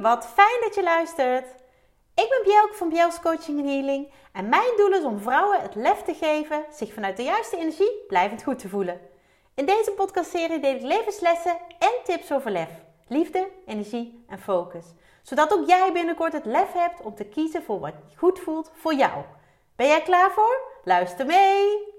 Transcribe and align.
Wat 0.00 0.26
fijn 0.26 0.60
dat 0.60 0.74
je 0.74 0.82
luistert. 0.82 1.46
Ik 2.14 2.28
ben 2.28 2.40
Bjelke 2.42 2.74
van 2.74 2.88
Bjels 2.88 3.20
Coaching 3.20 3.58
en 3.58 3.66
Healing 3.66 4.12
en 4.32 4.48
mijn 4.48 4.76
doel 4.76 4.92
is 4.92 5.04
om 5.04 5.20
vrouwen 5.20 5.60
het 5.60 5.74
lef 5.74 6.02
te 6.02 6.14
geven 6.14 6.64
zich 6.70 6.92
vanuit 6.92 7.16
de 7.16 7.22
juiste 7.22 7.56
energie 7.56 8.04
blijvend 8.08 8.42
goed 8.42 8.58
te 8.58 8.68
voelen. 8.68 9.00
In 9.54 9.66
deze 9.66 9.92
podcastserie 9.96 10.60
deel 10.60 10.74
ik 10.74 10.82
levenslessen 10.82 11.58
en 11.78 11.92
tips 12.04 12.32
over 12.32 12.50
lef, 12.50 12.68
liefde, 13.06 13.48
energie 13.66 14.24
en 14.28 14.38
focus. 14.38 14.84
Zodat 15.22 15.52
ook 15.52 15.66
jij 15.66 15.92
binnenkort 15.92 16.32
het 16.32 16.44
lef 16.44 16.72
hebt 16.72 17.00
om 17.00 17.14
te 17.14 17.24
kiezen 17.24 17.62
voor 17.62 17.80
wat 17.80 17.94
goed 18.16 18.38
voelt 18.38 18.70
voor 18.74 18.94
jou. 18.94 19.22
Ben 19.76 19.86
jij 19.86 20.02
klaar 20.02 20.30
voor? 20.30 20.60
Luister 20.84 21.26
mee! 21.26 21.96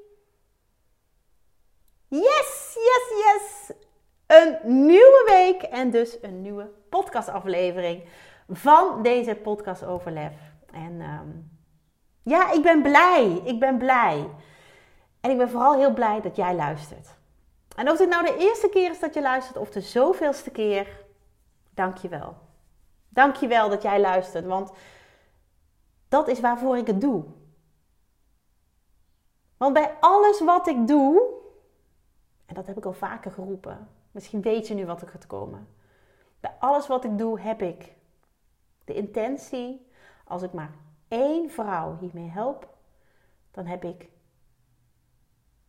Yes, 2.08 2.76
yes, 2.76 3.24
yes! 3.24 3.78
Een 4.30 4.58
nieuwe 4.86 5.24
week 5.28 5.62
en 5.62 5.90
dus 5.90 6.18
een 6.22 6.42
nieuwe 6.42 6.72
podcastaflevering 6.90 8.04
van 8.48 9.04
deze 9.04 9.36
podcast 9.36 9.84
over 9.84 10.12
lef. 10.12 10.34
En 10.72 11.02
ehm, 11.02 11.30
ja, 12.24 12.52
ik 12.52 12.62
ben 12.62 12.82
blij. 12.82 13.42
Ik 13.44 13.60
ben 13.60 13.78
blij. 13.78 14.30
En 15.22 15.32
ik 15.32 15.38
ben 15.38 15.50
vooral 15.50 15.74
heel 15.74 15.94
blij 15.94 16.22
dat 16.22 16.36
jij 16.36 16.56
luistert. 16.56 17.08
En 17.76 17.90
of 17.90 17.98
dit 17.98 18.10
nou 18.10 18.26
de 18.26 18.38
eerste 18.38 18.70
keer 18.70 18.90
is 18.90 19.00
dat 19.00 19.14
je 19.14 19.22
luistert 19.22 19.58
of 19.58 19.70
de 19.70 19.82
zoveelste 19.82 20.52
keer, 20.52 21.06
dank 21.70 21.98
je 21.98 22.08
wel. 22.08 22.38
Dank 23.08 23.36
je 23.36 23.48
wel 23.48 23.70
dat 23.70 23.82
jij 23.82 24.00
luistert, 24.00 24.46
want 24.46 24.72
dat 26.10 26.28
is 26.28 26.40
waarvoor 26.40 26.78
ik 26.78 26.88
het 26.88 27.02
doe. 27.02 27.26
Want 29.58 29.74
bij 29.74 29.96
alles 30.00 30.42
wat 30.42 30.68
ik 30.68 30.88
doe, 30.88 31.22
en 32.46 32.56
dat 32.56 32.68
heb 32.68 32.78
ik 32.78 32.86
al 32.86 32.94
vaker 32.94 33.32
geroepen, 33.32 33.98
misschien 34.12 34.42
weet 34.42 34.68
je 34.68 34.74
nu 34.74 34.86
wat 34.86 35.02
er 35.02 35.08
gaat 35.08 35.28
komen. 35.28 35.68
Bij 36.40 36.56
alles 36.60 36.88
wat 36.88 37.04
ik 37.04 37.18
doe 37.18 37.40
heb 37.40 37.62
ik 37.62 37.96
de 38.84 38.94
intentie, 38.94 39.88
als 40.24 40.42
ik 40.42 40.54
maar 40.54 40.72
één 41.08 41.50
vrouw 41.50 41.98
hiermee 42.00 42.30
help, 42.30 42.78
dan 43.52 43.66
heb 43.66 43.84
ik 43.84 44.10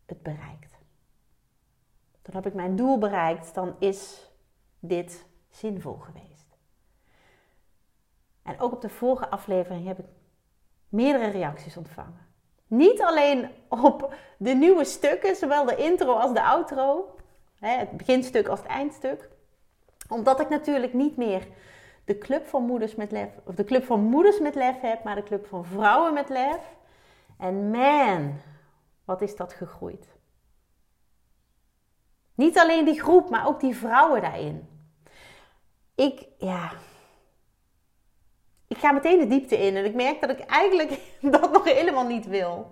het 0.07 0.23
bereikt. 0.23 0.79
Dan 2.23 2.35
heb 2.35 2.47
ik 2.47 2.55
mijn 2.55 2.77
doel 2.77 2.99
bereikt, 2.99 3.55
dan 3.55 3.75
is 3.79 4.31
dit 4.79 5.27
zinvol 5.49 5.97
geweest. 5.97 6.57
En 8.43 8.61
ook 8.61 8.73
op 8.73 8.81
de 8.81 8.89
vorige 8.89 9.29
aflevering 9.29 9.87
heb 9.87 9.99
ik 9.99 10.07
meerdere 10.89 11.31
reacties 11.31 11.77
ontvangen. 11.77 12.27
Niet 12.67 13.03
alleen 13.03 13.51
op 13.69 14.15
de 14.39 14.55
nieuwe 14.55 14.85
stukken, 14.85 15.37
zowel 15.37 15.65
de 15.65 15.77
intro 15.77 16.15
als 16.15 16.33
de 16.33 16.43
outro, 16.43 17.15
het 17.61 17.91
beginstuk 17.91 18.49
als 18.49 18.59
het 18.59 18.69
eindstuk. 18.69 19.29
Omdat 20.09 20.41
ik 20.41 20.49
natuurlijk 20.49 20.93
niet 20.93 21.17
meer 21.17 21.47
de 22.05 22.19
club 22.19 22.47
van 22.47 22.63
moeders 22.63 22.95
met 22.95 23.11
lef, 23.11 23.29
of 23.45 23.55
de 23.55 23.65
club 23.65 23.85
van 23.85 24.01
moeders 24.01 24.41
met 24.41 24.55
lef 24.55 24.81
heb, 24.81 25.05
maar 25.05 25.15
de 25.15 25.23
club 25.23 25.47
van 25.47 25.65
vrouwen 25.65 26.15
met 26.15 26.29
lef. 26.29 26.61
En 27.39 27.71
man, 27.71 28.41
wat 29.05 29.23
is 29.23 29.37
dat 29.37 29.53
gegroeid. 29.53 30.07
Niet 32.35 32.59
alleen 32.59 32.85
die 32.85 33.01
groep, 33.01 33.31
maar 33.31 33.47
ook 33.47 33.61
die 33.61 33.77
vrouwen 33.77 34.21
daarin. 34.21 34.69
Ik, 35.95 36.27
ja. 36.39 36.73
Ik 38.67 38.77
ga 38.77 38.93
meteen 38.93 39.19
de 39.19 39.27
diepte 39.27 39.59
in 39.59 39.77
en 39.77 39.85
ik 39.85 39.95
merk 39.95 40.21
dat 40.21 40.31
ik 40.31 40.41
eigenlijk 40.41 41.01
dat 41.21 41.53
nog 41.53 41.65
helemaal 41.65 42.07
niet 42.07 42.27
wil. 42.27 42.71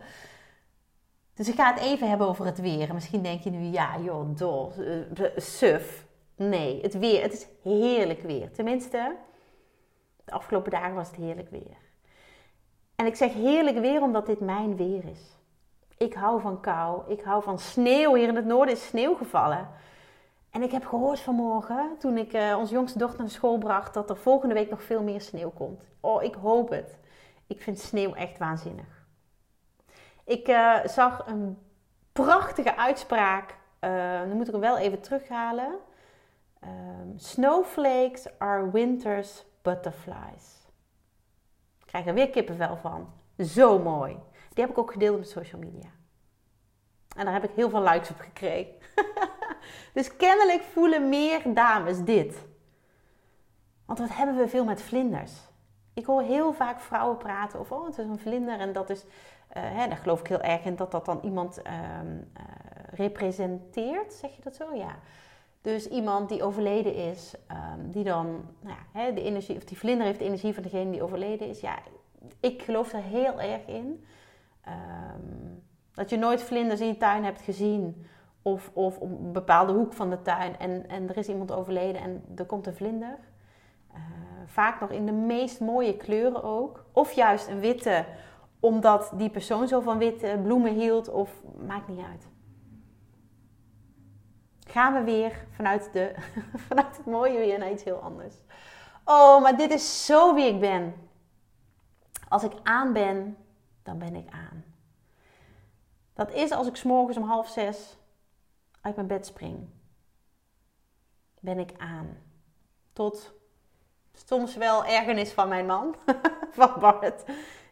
Dus 1.39 1.49
ik 1.49 1.55
ga 1.55 1.73
het 1.73 1.83
even 1.83 2.09
hebben 2.09 2.27
over 2.27 2.45
het 2.45 2.61
weer. 2.61 2.95
misschien 2.95 3.23
denk 3.23 3.41
je 3.41 3.51
nu, 3.51 3.59
ja 3.59 3.99
joh, 3.99 4.37
dol, 4.37 4.73
suf. 5.37 6.07
Nee, 6.37 6.81
het 6.83 6.99
weer, 6.99 7.23
het 7.23 7.33
is 7.33 7.47
heerlijk 7.63 8.23
weer. 8.23 8.53
Tenminste, 8.53 9.17
de 10.25 10.33
afgelopen 10.33 10.71
dagen 10.71 10.95
was 10.95 11.07
het 11.07 11.17
heerlijk 11.17 11.51
weer. 11.51 11.77
En 12.95 13.07
ik 13.07 13.17
zeg 13.17 13.33
heerlijk 13.33 13.79
weer 13.79 14.03
omdat 14.03 14.27
dit 14.27 14.41
mijn 14.41 14.77
weer 14.77 15.05
is. 15.05 15.37
Ik 15.97 16.15
hou 16.15 16.41
van 16.41 16.61
kou, 16.61 17.03
ik 17.13 17.23
hou 17.23 17.43
van 17.43 17.59
sneeuw. 17.59 18.15
Hier 18.15 18.29
in 18.29 18.37
het 18.37 18.47
noorden 18.47 18.75
is 18.75 18.87
sneeuw 18.87 19.15
gevallen. 19.15 19.69
En 20.51 20.63
ik 20.63 20.71
heb 20.71 20.87
gehoord 20.87 21.21
vanmorgen, 21.21 21.97
toen 21.99 22.17
ik 22.17 22.33
uh, 22.33 22.57
onze 22.59 22.73
jongste 22.75 22.99
dochter 22.99 23.21
naar 23.21 23.31
school 23.31 23.59
bracht, 23.59 23.95
dat 23.95 24.11
er 24.11 24.17
volgende 24.17 24.55
week 24.55 24.71
nog 24.71 24.83
veel 24.83 25.03
meer 25.03 25.21
sneeuw 25.21 25.51
komt. 25.51 25.83
Oh, 26.01 26.23
ik 26.23 26.35
hoop 26.35 26.71
het. 26.71 26.99
Ik 27.47 27.63
vind 27.63 27.79
sneeuw 27.79 28.15
echt 28.15 28.39
waanzinnig. 28.39 28.98
Ik 30.29 30.49
uh, 30.49 30.87
zag 30.87 31.27
een 31.27 31.59
prachtige 32.13 32.77
uitspraak. 32.77 33.57
Uh, 33.81 34.19
dan 34.19 34.37
moet 34.37 34.47
ik 34.47 34.53
hem 34.53 34.61
wel 34.61 34.79
even 34.79 35.01
terughalen. 35.01 35.79
Um, 36.65 37.13
Snowflakes 37.17 38.39
are 38.39 38.71
winter's 38.71 39.45
butterflies. 39.63 40.67
Ik 41.79 41.87
krijg 41.87 42.07
er 42.07 42.15
weer 42.15 42.31
kippenvel 42.31 42.77
van. 42.77 43.13
Zo 43.39 43.79
mooi. 43.79 44.13
Die 44.55 44.65
heb 44.65 44.71
ik 44.71 44.79
ook 44.79 44.93
gedeeld 44.93 45.19
op 45.19 45.25
social 45.25 45.61
media. 45.61 45.89
En 47.17 47.25
daar 47.25 47.35
heb 47.35 47.45
ik 47.45 47.55
heel 47.55 47.71
veel 47.71 47.83
likes 47.83 48.11
op 48.11 48.19
gekregen. 48.19 48.75
dus 49.95 50.17
kennelijk 50.17 50.63
voelen 50.63 51.09
meer 51.09 51.55
dames 51.55 52.05
dit. 52.05 52.47
Want 53.87 53.99
wat 53.99 54.17
hebben 54.17 54.37
we 54.37 54.49
veel 54.49 54.65
met 54.65 54.83
vlinders? 54.83 55.33
Ik 55.99 56.07
hoor 56.07 56.23
heel 56.23 56.53
vaak 56.53 56.81
vrouwen 56.81 57.17
praten 57.17 57.59
over, 57.59 57.77
oh, 57.77 57.87
het 57.87 57.99
is 57.99 58.05
een 58.05 58.19
vlinder 58.19 58.61
en 58.61 58.73
dat 58.73 58.91
is, 58.91 59.05
uh, 59.05 59.09
hè, 59.53 59.89
daar 59.89 59.97
geloof 59.97 60.21
ik 60.21 60.27
heel 60.27 60.41
erg 60.41 60.65
in 60.65 60.77
dat 60.77 60.91
dat 60.91 61.05
dan 61.05 61.21
iemand 61.23 61.59
uh, 61.59 61.73
uh, 61.73 62.43
representeert, 62.91 64.13
zeg 64.13 64.37
je 64.37 64.43
dat 64.43 64.57
zo? 64.57 64.75
Ja. 64.75 64.97
Dus 65.61 65.89
iemand 65.89 66.29
die 66.29 66.43
overleden 66.43 66.95
is, 66.95 67.35
um, 67.51 67.91
die 67.91 68.05
dan 68.05 68.27
nou 68.61 68.77
ja, 68.77 69.01
hè, 69.01 69.13
de 69.13 69.23
energie, 69.23 69.57
of 69.57 69.65
die 69.65 69.79
vlinder 69.79 70.07
heeft 70.07 70.19
de 70.19 70.25
energie 70.25 70.55
van 70.55 70.63
degene 70.63 70.91
die 70.91 71.03
overleden 71.03 71.49
is. 71.49 71.61
Ja, 71.61 71.79
ik 72.41 72.63
geloof 72.63 72.93
er 72.93 73.03
heel 73.03 73.41
erg 73.41 73.67
in. 73.67 74.05
Um, 74.69 75.63
dat 75.95 76.11
je 76.11 76.17
nooit 76.17 76.43
vlinders 76.43 76.81
in 76.81 76.87
je 76.87 76.97
tuin 76.97 77.25
hebt 77.25 77.41
gezien. 77.41 78.07
Of, 78.43 78.71
of 78.73 78.99
op 78.99 79.11
een 79.11 79.33
bepaalde 79.33 79.73
hoek 79.73 79.93
van 79.93 80.11
de 80.11 80.23
tuin 80.23 80.59
en, 80.59 80.89
en 80.89 81.09
er 81.09 81.17
is 81.17 81.29
iemand 81.29 81.53
overleden 81.53 82.01
en 82.01 82.25
er 82.37 82.45
komt 82.47 82.67
een 82.67 82.77
vlinder. 82.77 83.19
Vaak 84.49 84.81
nog 84.81 84.91
in 84.91 85.07
de 85.07 85.13
meest 85.13 85.61
mooie 85.61 85.97
kleuren 85.97 86.43
ook. 86.43 86.85
Of 86.93 87.13
juist 87.13 87.49
een 87.49 87.61
witte, 87.61 88.05
omdat 88.61 89.13
die 89.15 89.31
persoon 89.31 89.69
zo 89.69 89.81
van 89.81 89.99
witte 89.99 90.41
bloemen 90.43 90.75
hield. 90.75 91.09
Of 91.09 91.31
maakt 91.67 91.89
niet 91.89 92.05
uit 92.11 92.29
gaan 94.69 94.95
we 94.95 95.03
weer 95.03 95.47
vanuit, 95.51 95.93
de, 95.93 96.15
vanuit 96.69 96.97
het 96.97 97.07
mooie 97.07 97.39
weer 97.39 97.59
naar 97.59 97.71
iets 97.71 97.85
heel 97.85 97.97
anders. 97.97 98.35
Oh, 99.05 99.43
maar 99.43 99.57
dit 99.57 99.71
is 99.71 100.07
zo 100.07 100.35
wie 100.35 100.47
ik 100.47 100.61
ben. 100.61 101.09
Als 102.29 102.43
ik 102.43 102.53
aan 102.63 102.93
ben, 102.93 103.37
dan 103.83 103.99
ben 103.99 104.15
ik 104.15 104.31
aan. 104.31 104.65
Dat 106.13 106.33
is 106.33 106.51
als 106.51 106.67
ik 106.67 106.77
s'morgens 106.77 107.17
om 107.17 107.23
half 107.23 107.49
zes 107.49 107.99
uit 108.81 108.95
mijn 108.95 109.07
bed 109.07 109.27
spring. 109.27 109.69
Ben 111.41 111.59
ik 111.59 111.73
aan. 111.77 112.17
Tot 112.93 113.33
soms 114.27 114.57
wel 114.57 114.85
ergernis 114.85 115.33
van 115.33 115.49
mijn 115.49 115.67
man, 115.67 115.95
van 116.59 116.73
Bart. 116.81 117.25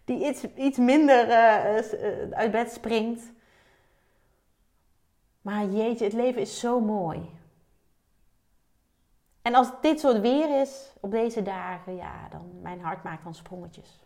Die 0.04 0.26
iets, 0.28 0.44
iets 0.54 0.78
minder 0.78 1.28
uh, 1.28 2.32
uit 2.32 2.50
bed 2.50 2.72
springt. 2.72 3.32
Maar 5.40 5.64
jeetje, 5.64 6.04
het 6.04 6.12
leven 6.12 6.40
is 6.40 6.60
zo 6.60 6.80
mooi. 6.80 7.34
En 9.42 9.54
als 9.54 9.70
dit 9.80 10.00
soort 10.00 10.20
weer 10.20 10.60
is 10.60 10.92
op 11.00 11.10
deze 11.10 11.42
dagen, 11.42 11.96
ja, 11.96 12.28
dan 12.30 12.60
mijn 12.62 12.80
hart 12.80 13.02
maakt 13.02 13.24
dan 13.24 13.34
sprongetjes. 13.34 14.04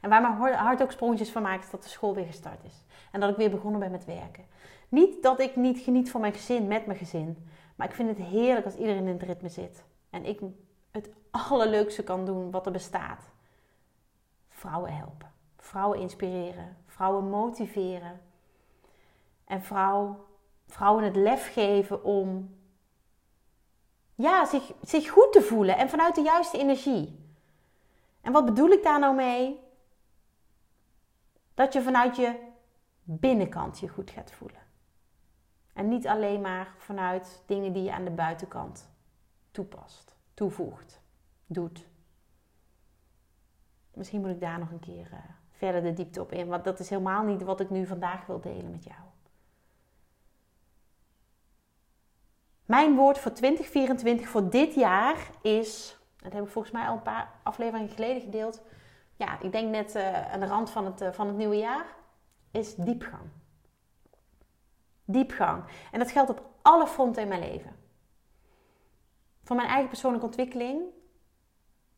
En 0.00 0.10
waar 0.10 0.20
mijn 0.20 0.54
hart 0.54 0.82
ook 0.82 0.92
sprongetjes 0.92 1.30
van 1.30 1.42
maakt, 1.42 1.64
is 1.64 1.70
dat 1.70 1.82
de 1.82 1.88
school 1.88 2.14
weer 2.14 2.26
gestart 2.26 2.64
is. 2.64 2.84
En 3.12 3.20
dat 3.20 3.30
ik 3.30 3.36
weer 3.36 3.50
begonnen 3.50 3.80
ben 3.80 3.90
met 3.90 4.04
werken. 4.04 4.44
Niet 4.88 5.22
dat 5.22 5.40
ik 5.40 5.56
niet 5.56 5.78
geniet 5.78 6.10
van 6.10 6.20
mijn 6.20 6.32
gezin, 6.32 6.66
met 6.66 6.86
mijn 6.86 6.98
gezin. 6.98 7.48
Maar 7.74 7.88
ik 7.88 7.94
vind 7.94 8.08
het 8.08 8.26
heerlijk 8.26 8.64
als 8.64 8.76
iedereen 8.76 9.06
in 9.06 9.18
het 9.18 9.22
ritme 9.22 9.48
zit. 9.48 9.84
En 10.10 10.24
ik 10.24 10.40
het 10.94 11.10
allerleukste 11.30 12.02
kan 12.02 12.24
doen 12.24 12.50
wat 12.50 12.66
er 12.66 12.72
bestaat. 12.72 13.30
Vrouwen 14.48 14.96
helpen. 14.96 15.32
Vrouwen 15.56 15.98
inspireren. 15.98 16.76
Vrouwen 16.86 17.30
motiveren. 17.30 18.20
En 19.44 19.62
vrouw 19.62 20.26
vrouwen 20.66 21.04
het 21.04 21.16
lef 21.16 21.52
geven 21.52 22.04
om 22.04 22.56
ja, 24.14 24.44
zich, 24.44 24.72
zich 24.82 25.10
goed 25.10 25.32
te 25.32 25.42
voelen 25.42 25.76
en 25.76 25.88
vanuit 25.88 26.14
de 26.14 26.22
juiste 26.22 26.58
energie. 26.58 27.18
En 28.20 28.32
wat 28.32 28.44
bedoel 28.44 28.68
ik 28.68 28.82
daar 28.82 28.98
nou 28.98 29.14
mee? 29.14 29.60
Dat 31.54 31.72
je 31.72 31.82
vanuit 31.82 32.16
je 32.16 32.38
binnenkant 33.02 33.78
je 33.78 33.88
goed 33.88 34.10
gaat 34.10 34.30
voelen. 34.30 34.62
En 35.72 35.88
niet 35.88 36.06
alleen 36.06 36.40
maar 36.40 36.74
vanuit 36.78 37.42
dingen 37.46 37.72
die 37.72 37.82
je 37.82 37.92
aan 37.92 38.04
de 38.04 38.10
buitenkant 38.10 38.90
toepast, 39.50 40.13
toevoegt, 40.34 41.02
doet. 41.46 41.86
Misschien 43.94 44.20
moet 44.20 44.30
ik 44.30 44.40
daar 44.40 44.58
nog 44.58 44.70
een 44.70 44.80
keer 44.80 45.08
uh, 45.12 45.18
verder 45.50 45.82
de 45.82 45.92
diepte 45.92 46.20
op 46.20 46.32
in, 46.32 46.46
want 46.46 46.64
dat 46.64 46.78
is 46.78 46.90
helemaal 46.90 47.24
niet 47.24 47.42
wat 47.42 47.60
ik 47.60 47.70
nu 47.70 47.86
vandaag 47.86 48.26
wil 48.26 48.40
delen 48.40 48.70
met 48.70 48.84
jou. 48.84 49.00
Mijn 52.64 52.94
woord 52.94 53.18
voor 53.18 53.32
2024, 53.32 54.28
voor 54.28 54.50
dit 54.50 54.74
jaar, 54.74 55.30
is 55.42 55.98
Dat 56.16 56.32
heb 56.32 56.44
ik 56.44 56.50
volgens 56.50 56.74
mij 56.74 56.86
al 56.86 56.94
een 56.94 57.02
paar 57.02 57.32
afleveringen 57.42 57.88
geleden 57.88 58.22
gedeeld. 58.22 58.62
Ja, 59.16 59.40
ik 59.40 59.52
denk 59.52 59.70
net 59.70 59.94
uh, 59.94 60.32
aan 60.32 60.40
de 60.40 60.46
rand 60.46 60.70
van 60.70 60.84
het, 60.84 61.00
uh, 61.00 61.12
van 61.12 61.26
het 61.26 61.36
nieuwe 61.36 61.56
jaar. 61.56 61.86
Is 62.50 62.74
diepgang. 62.74 63.22
Diepgang. 65.04 65.64
En 65.92 65.98
dat 65.98 66.10
geldt 66.10 66.30
op 66.30 66.42
alle 66.62 66.86
fronten 66.86 67.22
in 67.22 67.28
mijn 67.28 67.40
leven. 67.40 67.76
Voor 69.44 69.56
mijn 69.56 69.68
eigen 69.68 69.88
persoonlijke 69.88 70.26
ontwikkeling. 70.26 70.82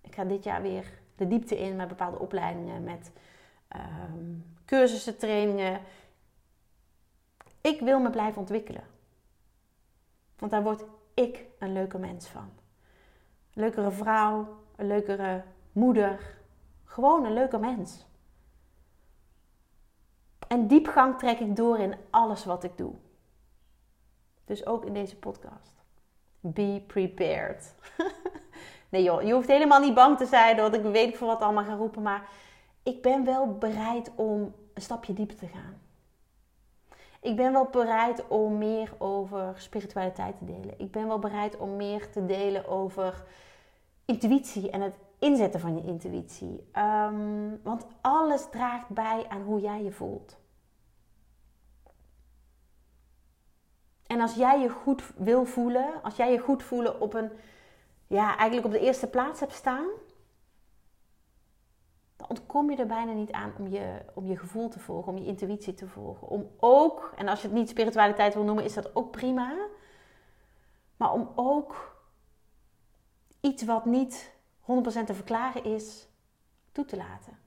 Ik 0.00 0.14
ga 0.14 0.24
dit 0.24 0.44
jaar 0.44 0.62
weer 0.62 1.02
de 1.16 1.28
diepte 1.28 1.58
in 1.58 1.76
met 1.76 1.88
bepaalde 1.88 2.18
opleidingen, 2.18 2.84
met 2.84 3.10
um, 3.76 4.56
cursussen, 4.64 5.18
trainingen. 5.18 5.80
Ik 7.60 7.80
wil 7.80 8.00
me 8.00 8.10
blijven 8.10 8.40
ontwikkelen. 8.40 8.84
Want 10.38 10.50
daar 10.50 10.62
word 10.62 10.84
ik 11.14 11.44
een 11.58 11.72
leuke 11.72 11.98
mens 11.98 12.26
van. 12.26 12.50
Een 13.54 13.62
leukere 13.62 13.90
vrouw, 13.90 14.56
een 14.76 14.86
leukere 14.86 15.44
moeder. 15.72 16.36
Gewoon 16.84 17.24
een 17.24 17.32
leuke 17.32 17.58
mens. 17.58 18.06
En 20.48 20.66
diepgang 20.66 21.18
trek 21.18 21.38
ik 21.38 21.56
door 21.56 21.78
in 21.78 21.94
alles 22.10 22.44
wat 22.44 22.64
ik 22.64 22.76
doe. 22.76 22.94
Dus 24.44 24.66
ook 24.66 24.84
in 24.84 24.92
deze 24.92 25.16
podcast. 25.16 25.75
Be 26.52 26.82
prepared. 26.86 27.74
nee 28.90 29.02
joh, 29.02 29.22
je 29.22 29.32
hoeft 29.32 29.48
helemaal 29.48 29.80
niet 29.80 29.94
bang 29.94 30.18
te 30.18 30.26
zijn 30.26 30.56
dat 30.56 30.74
ik 30.74 30.82
weet 30.82 31.16
voor 31.16 31.26
wat 31.26 31.40
allemaal 31.40 31.64
ga 31.64 31.74
roepen. 31.74 32.02
Maar 32.02 32.28
ik 32.82 33.02
ben 33.02 33.24
wel 33.24 33.58
bereid 33.58 34.10
om 34.14 34.54
een 34.74 34.82
stapje 34.82 35.12
dieper 35.12 35.36
te 35.36 35.46
gaan. 35.46 35.80
Ik 37.20 37.36
ben 37.36 37.52
wel 37.52 37.68
bereid 37.70 38.28
om 38.28 38.58
meer 38.58 38.92
over 38.98 39.54
spiritualiteit 39.56 40.38
te 40.38 40.44
delen. 40.44 40.74
Ik 40.78 40.90
ben 40.90 41.06
wel 41.06 41.18
bereid 41.18 41.56
om 41.56 41.76
meer 41.76 42.10
te 42.10 42.26
delen 42.26 42.68
over 42.68 43.24
intuïtie 44.04 44.70
en 44.70 44.80
het 44.80 44.94
inzetten 45.18 45.60
van 45.60 45.76
je 45.76 45.82
intuïtie. 45.82 46.68
Ehm, 46.72 47.48
want 47.62 47.86
alles 48.00 48.48
draagt 48.50 48.88
bij 48.88 49.24
aan 49.28 49.42
hoe 49.42 49.60
jij 49.60 49.82
je 49.82 49.92
voelt. 49.92 50.36
En 54.06 54.20
als 54.20 54.34
jij 54.34 54.60
je 54.60 54.68
goed 54.68 55.02
wil 55.16 55.44
voelen, 55.44 56.02
als 56.02 56.16
jij 56.16 56.32
je 56.32 56.38
goed 56.38 56.62
voelen 56.62 57.00
op 57.00 57.14
een, 57.14 57.30
ja, 58.06 58.36
eigenlijk 58.36 58.66
op 58.66 58.72
de 58.72 58.86
eerste 58.86 59.06
plaats 59.06 59.40
hebt 59.40 59.52
staan, 59.52 59.86
dan 62.16 62.28
ontkom 62.28 62.70
je 62.70 62.76
er 62.76 62.86
bijna 62.86 63.12
niet 63.12 63.32
aan 63.32 63.52
om 63.58 63.68
je, 63.68 64.04
om 64.14 64.26
je 64.26 64.36
gevoel 64.36 64.68
te 64.68 64.78
volgen, 64.78 65.12
om 65.12 65.18
je 65.18 65.26
intuïtie 65.26 65.74
te 65.74 65.88
volgen. 65.88 66.28
Om 66.28 66.50
ook, 66.58 67.12
en 67.16 67.28
als 67.28 67.40
je 67.40 67.46
het 67.46 67.56
niet 67.56 67.68
spiritualiteit 67.68 68.34
wil 68.34 68.44
noemen, 68.44 68.64
is 68.64 68.74
dat 68.74 68.96
ook 68.96 69.10
prima. 69.10 69.56
Maar 70.96 71.12
om 71.12 71.32
ook 71.34 71.96
iets 73.40 73.64
wat 73.64 73.84
niet 73.84 74.34
100% 74.60 74.64
te 75.04 75.14
verklaren 75.14 75.64
is, 75.64 76.08
toe 76.72 76.84
te 76.84 76.96
laten. 76.96 77.38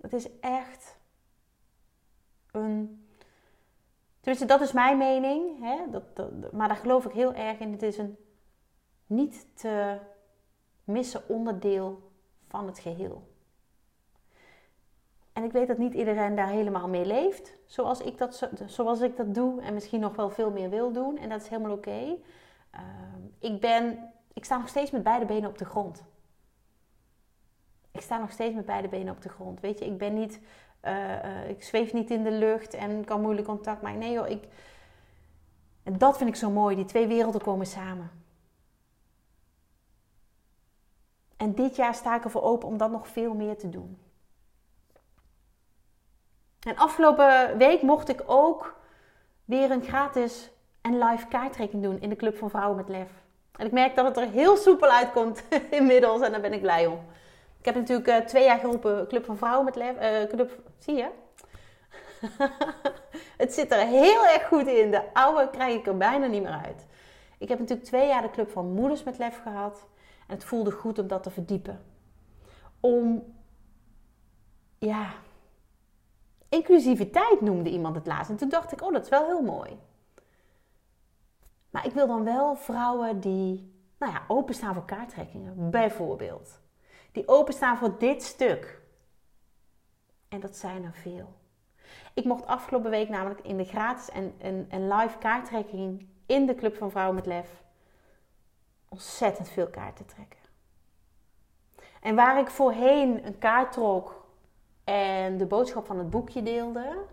Het 0.00 0.12
is 0.12 0.38
echt 0.40 0.97
een. 2.50 3.02
Dat 4.46 4.60
is 4.60 4.72
mijn 4.72 4.98
mening. 4.98 5.60
Hè? 5.60 5.90
Dat, 5.90 6.32
maar 6.52 6.68
daar 6.68 6.76
geloof 6.76 7.04
ik 7.04 7.12
heel 7.12 7.34
erg 7.34 7.58
in. 7.58 7.72
Het 7.72 7.82
is 7.82 7.98
een 7.98 8.16
niet 9.06 9.46
te 9.54 9.98
missen 10.84 11.28
onderdeel 11.28 12.10
van 12.48 12.66
het 12.66 12.78
geheel. 12.78 13.28
En 15.32 15.44
ik 15.44 15.52
weet 15.52 15.68
dat 15.68 15.78
niet 15.78 15.94
iedereen 15.94 16.34
daar 16.34 16.48
helemaal 16.48 16.88
mee 16.88 17.06
leeft, 17.06 17.56
zoals 17.66 18.00
ik 18.00 18.18
dat, 18.18 18.50
zoals 18.66 19.00
ik 19.00 19.16
dat 19.16 19.34
doe 19.34 19.60
en 19.60 19.74
misschien 19.74 20.00
nog 20.00 20.16
wel 20.16 20.30
veel 20.30 20.50
meer 20.50 20.70
wil 20.70 20.92
doen. 20.92 21.18
En 21.18 21.28
dat 21.28 21.42
is 21.42 21.48
helemaal 21.48 21.72
oké. 21.72 22.16
Ehm, 22.70 23.22
ik, 23.38 23.60
ben, 23.60 24.12
ik 24.32 24.44
sta 24.44 24.58
nog 24.58 24.68
steeds 24.68 24.90
met 24.90 25.02
beide 25.02 25.26
benen 25.26 25.50
op 25.50 25.58
de 25.58 25.64
grond. 25.64 26.04
Ik 27.90 28.00
sta 28.00 28.18
nog 28.18 28.30
steeds 28.30 28.54
met 28.54 28.66
beide 28.66 28.88
benen 28.88 29.14
op 29.14 29.22
de 29.22 29.28
grond. 29.28 29.60
Weet 29.60 29.78
je, 29.78 29.84
ik 29.84 29.98
ben 29.98 30.14
niet, 30.14 30.40
uh, 30.84 31.24
uh, 31.24 31.48
ik 31.48 31.62
zweef 31.62 31.92
niet 31.92 32.10
in 32.10 32.22
de 32.22 32.30
lucht 32.30 32.74
en 32.74 33.04
kan 33.04 33.20
moeilijk 33.20 33.46
contact 33.46 33.82
maken. 33.82 33.98
Nee 33.98 34.12
joh, 34.12 34.28
ik, 34.28 34.44
en 35.82 35.98
dat 35.98 36.16
vind 36.16 36.28
ik 36.28 36.36
zo 36.36 36.50
mooi. 36.50 36.76
Die 36.76 36.84
twee 36.84 37.06
werelden 37.06 37.40
komen 37.40 37.66
samen. 37.66 38.10
En 41.36 41.54
dit 41.54 41.76
jaar 41.76 41.94
sta 41.94 42.16
ik 42.16 42.24
ervoor 42.24 42.42
open 42.42 42.68
om 42.68 42.76
dat 42.76 42.90
nog 42.90 43.08
veel 43.08 43.34
meer 43.34 43.58
te 43.58 43.68
doen. 43.68 43.98
En 46.60 46.76
afgelopen 46.76 47.58
week 47.58 47.82
mocht 47.82 48.08
ik 48.08 48.22
ook 48.26 48.80
weer 49.44 49.70
een 49.70 49.82
gratis 49.82 50.50
en 50.80 50.98
live 50.98 51.26
kaarttrekking 51.26 51.82
doen 51.82 52.00
in 52.00 52.08
de 52.08 52.16
Club 52.16 52.36
van 52.36 52.50
Vrouwen 52.50 52.76
met 52.76 52.88
Lef. 52.88 53.10
En 53.56 53.66
ik 53.66 53.72
merk 53.72 53.94
dat 53.94 54.06
het 54.06 54.16
er 54.16 54.30
heel 54.30 54.56
soepel 54.56 54.88
uitkomt 54.88 55.42
inmiddels 55.70 56.20
en 56.20 56.30
daar 56.30 56.40
ben 56.40 56.52
ik 56.52 56.60
blij 56.60 56.86
om. 56.86 57.00
Ik 57.58 57.64
heb 57.64 57.74
natuurlijk 57.74 58.08
uh, 58.08 58.16
twee 58.16 58.44
jaar 58.44 58.58
geroepen 58.58 59.08
Club 59.08 59.24
van 59.24 59.36
Vrouwen 59.36 59.64
met 59.64 59.76
Lef. 59.76 60.28
Club, 60.28 60.60
zie 60.78 60.94
je? 60.94 61.10
het 63.42 63.52
zit 63.52 63.72
er 63.72 63.86
heel 63.86 64.26
erg 64.26 64.46
goed 64.46 64.66
in. 64.66 64.90
De 64.90 65.14
oude 65.14 65.50
krijg 65.50 65.74
ik 65.74 65.86
er 65.86 65.96
bijna 65.96 66.26
niet 66.26 66.42
meer 66.42 66.60
uit. 66.64 66.86
Ik 67.38 67.48
heb 67.48 67.58
natuurlijk 67.58 67.88
twee 67.88 68.06
jaar 68.06 68.22
de 68.22 68.30
Club 68.30 68.50
van 68.50 68.72
Moeders 68.72 69.02
met 69.02 69.18
Lef 69.18 69.42
gehad. 69.42 69.86
En 70.26 70.34
het 70.34 70.44
voelde 70.44 70.70
goed 70.70 70.98
om 70.98 71.06
dat 71.06 71.22
te 71.22 71.30
verdiepen. 71.30 71.84
Om, 72.80 73.34
ja, 74.78 75.12
inclusiviteit 76.48 77.40
noemde 77.40 77.70
iemand 77.70 77.94
het 77.94 78.06
laatst. 78.06 78.30
En 78.30 78.36
toen 78.36 78.48
dacht 78.48 78.72
ik, 78.72 78.82
oh, 78.82 78.92
dat 78.92 79.02
is 79.02 79.08
wel 79.08 79.26
heel 79.26 79.42
mooi. 79.42 79.78
Maar 81.70 81.86
ik 81.86 81.92
wil 81.92 82.06
dan 82.06 82.24
wel 82.24 82.56
vrouwen 82.56 83.20
die, 83.20 83.72
nou 83.98 84.12
ja, 84.12 84.24
openstaan 84.28 84.74
voor 84.74 84.84
kaarttrekkingen, 84.84 85.70
bijvoorbeeld. 85.70 86.60
Die 87.12 87.28
openstaan 87.28 87.78
voor 87.78 87.98
dit 87.98 88.22
stuk. 88.22 88.77
En 90.28 90.40
dat 90.40 90.56
zijn 90.56 90.84
er 90.84 90.94
veel. 90.94 91.34
Ik 92.14 92.24
mocht 92.24 92.46
afgelopen 92.46 92.90
week 92.90 93.08
namelijk 93.08 93.40
in 93.40 93.56
de 93.56 93.64
gratis 93.64 94.10
en, 94.10 94.34
en, 94.38 94.66
en 94.68 94.88
live 94.92 95.18
kaarttrekking 95.18 96.06
in 96.26 96.46
de 96.46 96.54
Club 96.54 96.76
van 96.76 96.90
Vrouwen 96.90 97.14
met 97.14 97.26
Lef 97.26 97.62
ontzettend 98.88 99.48
veel 99.48 99.68
kaarten 99.68 100.06
trekken. 100.06 100.38
En 102.00 102.14
waar 102.14 102.38
ik 102.38 102.48
voorheen 102.48 103.26
een 103.26 103.38
kaart 103.38 103.72
trok 103.72 104.26
en 104.84 105.38
de 105.38 105.46
boodschap 105.46 105.86
van 105.86 105.98
het 105.98 106.10
boekje 106.10 106.42
deelde, 106.42 107.04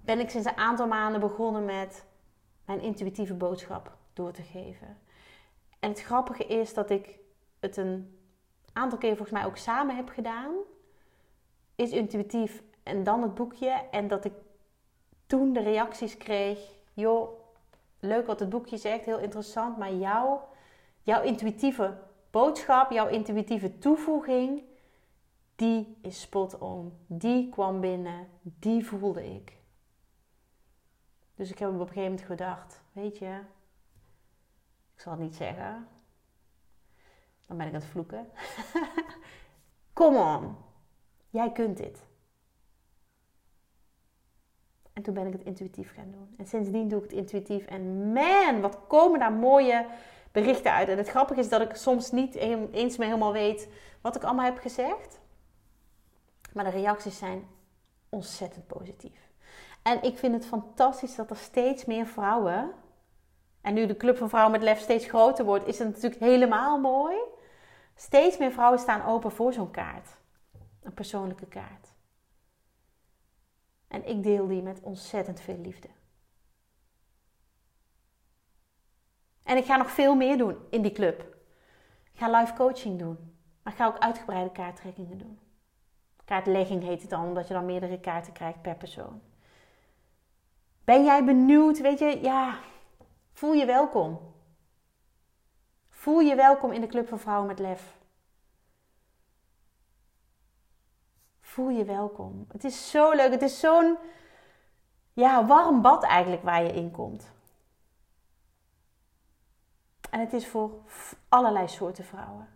ben 0.00 0.20
ik 0.20 0.30
sinds 0.30 0.46
een 0.46 0.56
aantal 0.56 0.86
maanden 0.86 1.20
begonnen 1.20 1.64
met 1.64 2.06
mijn 2.64 2.80
intuïtieve 2.80 3.34
boodschap 3.34 3.96
door 4.12 4.32
te 4.32 4.42
geven. 4.42 4.98
En 5.78 5.90
het 5.90 6.02
grappige 6.02 6.46
is 6.46 6.74
dat 6.74 6.90
ik 6.90 7.18
het 7.60 7.76
een 7.76 8.18
aantal 8.72 8.98
keer 8.98 9.16
volgens 9.16 9.38
mij 9.38 9.46
ook 9.46 9.56
samen 9.56 9.96
heb 9.96 10.08
gedaan. 10.08 10.54
Is 11.78 11.90
intuïtief 11.90 12.62
en 12.82 13.04
dan 13.04 13.22
het 13.22 13.34
boekje. 13.34 13.70
En 13.90 14.08
dat 14.08 14.24
ik 14.24 14.32
toen 15.26 15.52
de 15.52 15.60
reacties 15.60 16.16
kreeg: 16.16 16.58
joh, 16.92 17.28
leuk 17.98 18.26
wat 18.26 18.40
het 18.40 18.48
boekje 18.48 18.76
zegt, 18.76 19.04
heel 19.04 19.18
interessant, 19.18 19.76
maar 19.76 19.92
jouw 19.94 20.48
Jouw 21.08 21.22
intuïtieve 21.22 21.98
boodschap, 22.30 22.90
jouw 22.90 23.06
intuïtieve 23.06 23.78
toevoeging, 23.78 24.62
die 25.56 25.96
is 26.02 26.20
spot 26.20 26.58
on. 26.58 26.98
Die 27.06 27.48
kwam 27.48 27.80
binnen, 27.80 28.28
die 28.42 28.86
voelde 28.86 29.34
ik. 29.34 29.56
Dus 31.34 31.50
ik 31.50 31.58
heb 31.58 31.68
op 31.68 31.74
een 31.74 31.80
gegeven 31.80 32.02
moment 32.02 32.26
gedacht, 32.26 32.82
weet 32.92 33.18
je, 33.18 33.40
ik 34.94 35.00
zal 35.00 35.12
het 35.12 35.20
niet 35.20 35.34
zeggen. 35.34 35.88
Dan 37.46 37.56
ben 37.56 37.66
ik 37.66 37.74
aan 37.74 37.80
het 37.80 37.90
vloeken. 37.90 38.28
Come 39.92 40.18
on, 40.18 40.56
jij 41.30 41.52
kunt 41.52 41.76
dit. 41.76 42.06
En 44.92 45.02
toen 45.04 45.14
ben 45.14 45.26
ik 45.26 45.32
het 45.32 45.44
intuïtief 45.44 45.94
gaan 45.94 46.10
doen. 46.10 46.34
En 46.36 46.46
sindsdien 46.46 46.88
doe 46.88 46.98
ik 46.98 47.10
het 47.10 47.18
intuïtief. 47.18 47.66
En 47.66 48.12
man, 48.12 48.60
wat 48.60 48.78
komen 48.86 49.18
daar 49.18 49.32
mooie 49.32 49.86
berichten 50.32 50.72
uit. 50.72 50.88
En 50.88 50.96
het 50.96 51.08
grappige 51.08 51.40
is 51.40 51.48
dat 51.48 51.60
ik 51.60 51.74
soms 51.74 52.10
niet 52.10 52.34
eens 52.34 52.96
meer 52.96 53.06
helemaal 53.06 53.32
weet 53.32 53.68
wat 54.00 54.16
ik 54.16 54.22
allemaal 54.22 54.44
heb 54.44 54.58
gezegd. 54.58 55.20
Maar 56.52 56.64
de 56.64 56.70
reacties 56.70 57.18
zijn 57.18 57.46
ontzettend 58.08 58.66
positief. 58.66 59.30
En 59.82 60.02
ik 60.02 60.18
vind 60.18 60.34
het 60.34 60.46
fantastisch 60.46 61.14
dat 61.14 61.30
er 61.30 61.36
steeds 61.36 61.84
meer 61.84 62.06
vrouwen. 62.06 62.72
En 63.60 63.74
nu 63.74 63.86
de 63.86 63.96
Club 63.96 64.16
van 64.16 64.28
Vrouwen 64.28 64.52
met 64.52 64.62
Lef 64.62 64.80
steeds 64.80 65.06
groter 65.06 65.44
wordt, 65.44 65.66
is 65.66 65.78
het 65.78 65.88
natuurlijk 65.88 66.20
helemaal 66.20 66.78
mooi. 66.80 67.16
Steeds 67.94 68.38
meer 68.38 68.52
vrouwen 68.52 68.78
staan 68.78 69.04
open 69.04 69.30
voor 69.30 69.52
zo'n 69.52 69.70
kaart. 69.70 70.17
Een 70.88 70.94
persoonlijke 70.94 71.46
kaart. 71.46 71.94
En 73.88 74.08
ik 74.08 74.22
deel 74.22 74.46
die 74.46 74.62
met 74.62 74.80
ontzettend 74.80 75.40
veel 75.40 75.58
liefde. 75.58 75.88
En 79.42 79.56
ik 79.56 79.64
ga 79.64 79.76
nog 79.76 79.90
veel 79.90 80.14
meer 80.14 80.38
doen 80.38 80.56
in 80.70 80.82
die 80.82 80.92
club. 80.92 81.20
Ik 82.12 82.18
ga 82.18 82.40
live 82.40 82.52
coaching 82.52 82.98
doen. 82.98 83.36
Maar 83.62 83.72
ik 83.72 83.78
ga 83.78 83.86
ook 83.86 83.98
uitgebreide 83.98 84.52
kaarttrekkingen 84.52 85.18
doen. 85.18 85.38
Kaartlegging 86.24 86.82
heet 86.82 87.00
het 87.00 87.10
dan, 87.10 87.24
omdat 87.24 87.48
je 87.48 87.54
dan 87.54 87.66
meerdere 87.66 88.00
kaarten 88.00 88.32
krijgt 88.32 88.62
per 88.62 88.76
persoon. 88.76 89.22
Ben 90.84 91.04
jij 91.04 91.24
benieuwd? 91.24 91.80
Weet 91.80 91.98
je, 91.98 92.20
ja, 92.22 92.58
voel 93.32 93.52
je 93.52 93.66
welkom. 93.66 94.20
Voel 95.88 96.20
je 96.20 96.34
welkom 96.34 96.72
in 96.72 96.80
de 96.80 96.86
Club 96.86 97.08
van 97.08 97.18
Vrouwen 97.18 97.46
met 97.46 97.58
Lef. 97.58 97.97
Voel 101.58 101.68
je 101.68 101.84
welkom. 101.84 102.46
Het 102.52 102.64
is 102.64 102.90
zo 102.90 103.12
leuk. 103.12 103.30
Het 103.30 103.42
is 103.42 103.60
zo'n 103.60 103.96
ja, 105.12 105.46
warm 105.46 105.82
bad 105.82 106.02
eigenlijk 106.02 106.42
waar 106.42 106.62
je 106.62 106.72
in 106.72 106.90
komt. 106.90 107.30
En 110.10 110.20
het 110.20 110.32
is 110.32 110.46
voor 110.46 110.70
allerlei 111.28 111.68
soorten 111.68 112.04
vrouwen. 112.04 112.48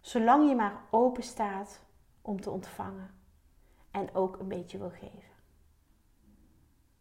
Zolang 0.00 0.48
je 0.48 0.54
maar 0.54 0.80
open 0.90 1.22
staat 1.22 1.80
om 2.22 2.40
te 2.40 2.50
ontvangen 2.50 3.10
en 3.90 4.14
ook 4.14 4.38
een 4.38 4.48
beetje 4.48 4.78
wil 4.78 4.90
geven. 4.90 5.34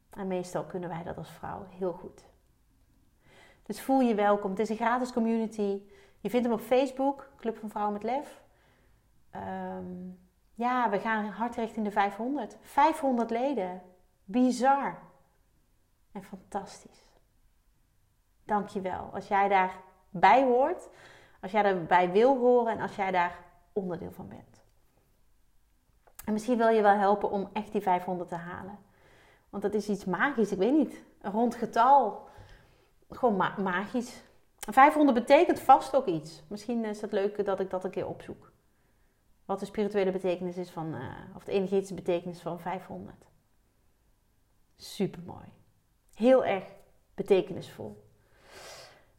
En 0.09 0.27
meestal 0.27 0.63
kunnen 0.63 0.89
wij 0.89 1.03
dat 1.03 1.17
als 1.17 1.31
vrouw 1.31 1.65
heel 1.69 1.93
goed. 1.93 2.23
Dus 3.63 3.81
voel 3.81 3.99
je 3.99 4.15
welkom. 4.15 4.49
Het 4.49 4.59
is 4.59 4.69
een 4.69 4.75
gratis 4.75 5.13
community. 5.13 5.81
Je 6.19 6.29
vindt 6.29 6.45
hem 6.45 6.55
op 6.55 6.61
Facebook, 6.61 7.29
Club 7.35 7.57
van 7.57 7.69
Vrouwen 7.69 7.93
met 7.93 8.03
Lef. 8.03 8.45
Ehm, 9.31 10.09
ja, 10.53 10.89
we 10.89 10.99
gaan 10.99 11.25
hard 11.25 11.55
richting 11.55 11.85
de 11.85 11.91
500. 11.91 12.57
500 12.61 13.29
leden. 13.29 13.81
Bizar. 14.23 14.97
En 16.11 16.23
fantastisch. 16.23 17.03
Dank 18.43 18.69
je 18.69 18.81
wel. 18.81 19.09
Als 19.13 19.27
jij 19.27 19.47
daarbij 19.47 20.43
hoort, 20.43 20.89
als 21.41 21.51
jij 21.51 21.61
daarbij 21.61 22.11
wil 22.11 22.37
horen 22.37 22.73
en 22.73 22.81
als 22.81 22.95
jij 22.95 23.11
daar 23.11 23.39
onderdeel 23.73 24.11
van 24.11 24.27
bent. 24.27 24.61
En 26.25 26.33
misschien 26.33 26.57
wil 26.57 26.67
je 26.67 26.81
wel 26.81 26.97
helpen 26.97 27.29
om 27.31 27.49
echt 27.53 27.71
die 27.71 27.81
500 27.81 28.29
te 28.29 28.35
halen. 28.35 28.79
Want 29.49 29.63
dat 29.63 29.73
is 29.73 29.89
iets 29.89 30.05
magisch, 30.05 30.51
ik 30.51 30.57
weet 30.57 30.73
niet. 30.73 31.03
Een 31.21 31.31
rond 31.31 31.55
getal. 31.55 32.27
Gewoon 33.09 33.35
magisch. 33.57 34.23
500 34.59 35.17
betekent 35.17 35.59
vast 35.59 35.95
ook 35.95 36.05
iets. 36.05 36.43
Misschien 36.47 36.85
is 36.85 37.01
het 37.01 37.11
leuk 37.11 37.45
dat 37.45 37.59
ik 37.59 37.69
dat 37.69 37.83
een 37.83 37.91
keer 37.91 38.07
opzoek. 38.07 38.51
Wat 39.47 39.59
de 39.59 39.65
spirituele 39.65 40.11
betekenis 40.11 40.57
is 40.57 40.69
van, 40.69 40.95
uh, 40.95 41.01
of 41.35 41.43
de 41.43 41.51
energetische 41.51 41.93
betekenis 41.93 42.41
van 42.41 42.59
500. 42.59 43.25
Super 44.75 45.21
mooi. 45.25 45.45
Heel 46.13 46.45
erg 46.45 46.63
betekenisvol. 47.15 48.03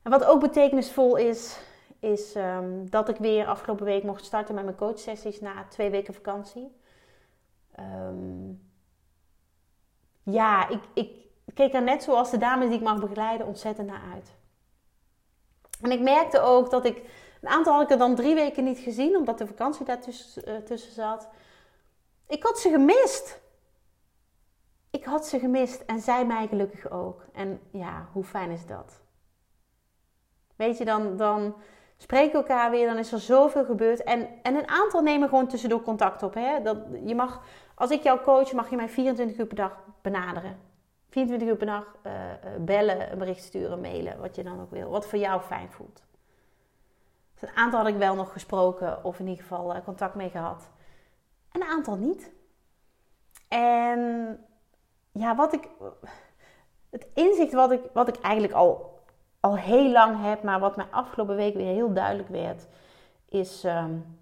En 0.03 0.11
wat 0.11 0.25
ook 0.25 0.41
betekenisvol 0.41 1.17
is, 1.17 1.61
is 1.99 2.35
um, 2.35 2.91
dat 2.91 3.09
ik 3.09 3.17
weer 3.17 3.47
afgelopen 3.47 3.85
week 3.85 4.03
mocht 4.03 4.25
starten 4.25 4.55
met 4.55 4.65
mijn 4.65 4.77
coachsessies 4.77 5.41
na 5.41 5.65
twee 5.69 5.91
weken 5.91 6.15
vakantie. 6.15 6.77
Um, 7.81 8.71
ja, 10.23 10.69
ik, 10.69 10.81
ik 10.95 11.11
keek 11.55 11.75
er 11.75 11.83
net 11.83 12.03
zoals 12.03 12.31
de 12.31 12.39
dames 12.39 12.69
die 12.69 12.77
ik 12.77 12.83
mag 12.83 13.01
begeleiden 13.01 13.47
ontzettend 13.47 13.89
naar 13.89 14.03
uit. 14.13 14.37
En 15.83 15.91
ik 15.91 16.01
merkte 16.01 16.41
ook 16.41 16.71
dat 16.71 16.85
ik, 16.85 17.03
een 17.41 17.49
aantal 17.49 17.73
had 17.73 17.83
ik 17.83 17.91
er 17.91 17.99
dan 17.99 18.15
drie 18.15 18.35
weken 18.35 18.65
niet 18.65 18.79
gezien, 18.79 19.17
omdat 19.17 19.39
de 19.39 19.47
vakantie 19.47 19.85
daar 19.85 20.01
tussen, 20.01 20.49
uh, 20.49 20.57
tussen 20.57 20.93
zat. 20.93 21.29
Ik 22.27 22.43
had 22.43 22.59
ze 22.59 22.71
gemist. 22.71 23.41
Ik 24.91 25.05
had 25.05 25.27
ze 25.27 25.39
gemist 25.39 25.81
en 25.81 26.01
zij 26.01 26.27
mij 26.27 26.47
gelukkig 26.47 26.91
ook. 26.91 27.25
En 27.33 27.61
ja, 27.71 28.09
hoe 28.13 28.25
fijn 28.25 28.51
is 28.51 28.67
dat? 28.67 29.01
Weet 30.57 30.79
je, 30.79 30.85
dan, 30.85 31.17
dan 31.17 31.55
spreken 31.97 32.39
elkaar 32.39 32.71
weer, 32.71 32.87
dan 32.87 32.99
is 32.99 33.13
er 33.13 33.21
zoveel 33.21 33.65
gebeurd. 33.65 34.03
En, 34.03 34.29
en 34.43 34.55
een 34.55 34.69
aantal 34.69 35.03
nemen 35.03 35.29
gewoon 35.29 35.49
tussendoor 35.49 35.83
contact 35.83 36.23
op. 36.23 36.35
Hè? 36.35 36.63
Dat, 36.63 36.79
je 37.05 37.15
mag, 37.15 37.43
als 37.75 37.91
ik 37.91 38.03
jou 38.03 38.21
coach, 38.21 38.53
mag 38.53 38.71
je 38.71 38.77
mij 38.77 38.89
24 38.89 39.39
uur 39.39 39.47
per 39.47 39.57
dag 39.57 39.85
benaderen. 40.03 40.59
24 41.09 41.49
uur 41.49 41.57
per 41.57 41.67
dag 41.67 41.97
uh, 42.07 42.13
bellen, 42.59 43.13
een 43.13 43.19
bericht 43.19 43.43
sturen, 43.43 43.81
mailen, 43.81 44.21
wat 44.21 44.37
je 44.37 44.43
dan 44.43 44.61
ook 44.61 44.71
wil. 44.71 44.91
Wat 44.91 45.07
voor 45.07 45.19
jou 45.19 45.41
fijn 45.41 45.71
voelt. 45.71 46.03
Dus 47.41 47.49
een 47.49 47.57
aantal 47.57 47.79
had 47.81 47.89
ik 47.89 47.97
wel 47.97 48.15
nog 48.15 48.33
gesproken 48.33 49.05
of 49.05 49.19
in 49.19 49.27
ieder 49.27 49.43
geval 49.43 49.77
uh, 49.77 49.85
contact 49.85 50.15
mee 50.15 50.31
gehad. 50.31 50.71
En 51.51 51.61
een 51.61 51.69
aantal 51.69 51.97
niet. 51.97 52.31
En 53.49 54.01
ja, 55.13 55.37
wat 55.37 55.53
ik. 55.53 55.69
Het 56.91 57.07
inzicht 57.15 57.53
wat 57.53 57.71
ik, 57.71 57.91
wat 57.93 58.09
ik 58.09 58.17
eigenlijk 58.21 58.55
al, 58.55 59.03
al 59.41 59.57
heel 59.57 59.91
lang 59.91 60.23
heb, 60.23 60.43
maar 60.43 60.61
wat 60.61 60.77
mij 60.77 60.87
afgelopen 60.91 61.37
week 61.37 61.55
weer 61.55 61.75
heel 61.75 61.93
duidelijk 61.93 62.29
werd, 62.29 62.67
is 63.29 63.65
um, 63.65 64.19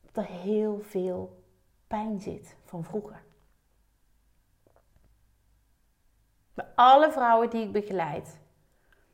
dat 0.00 0.16
er 0.16 0.30
heel 0.30 0.80
veel 0.80 1.44
pijn 1.86 2.20
zit 2.20 2.56
van 2.64 2.84
vroeger. 2.84 3.22
Bij 6.54 6.66
alle 6.74 7.12
vrouwen 7.12 7.50
die 7.50 7.62
ik 7.62 7.72
begeleid. 7.72 8.40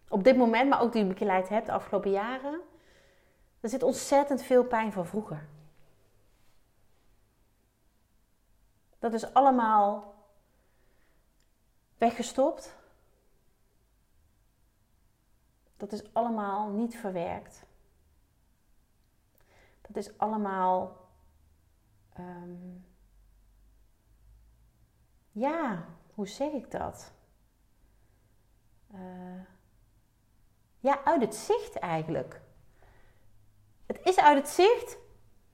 Op 0.09 0.25
dit 0.25 0.37
moment, 0.37 0.69
maar 0.69 0.81
ook 0.81 0.93
die 0.93 1.03
ik 1.03 1.09
begeleid 1.09 1.49
heb 1.49 1.65
de 1.65 1.73
afgelopen 1.73 2.11
jaren. 2.11 2.61
Er 3.61 3.69
zit 3.69 3.83
ontzettend 3.83 4.43
veel 4.43 4.65
pijn 4.65 4.93
van 4.93 5.07
vroeger. 5.07 5.49
Dat 8.99 9.13
is 9.13 9.35
allemaal 9.35 10.15
weggestopt. 11.99 12.77
Dat 15.77 15.93
is 15.93 16.15
allemaal 16.15 16.71
niet 16.71 16.97
verwerkt. 16.97 17.65
Dat 19.81 19.97
is 19.97 20.19
allemaal. 20.19 21.03
Um, 22.19 22.87
ja, 25.33 25.85
hoe 26.15 26.29
zeg 26.29 26.53
ik 26.53 26.71
dat? 26.71 27.13
uh, 28.95 29.24
ja, 30.85 31.05
uit 31.05 31.21
het 31.21 31.35
zicht 31.35 31.79
eigenlijk. 31.79 32.41
Het 33.87 34.01
is 34.03 34.19
uit 34.19 34.37
het 34.37 34.49
zicht, 34.49 34.99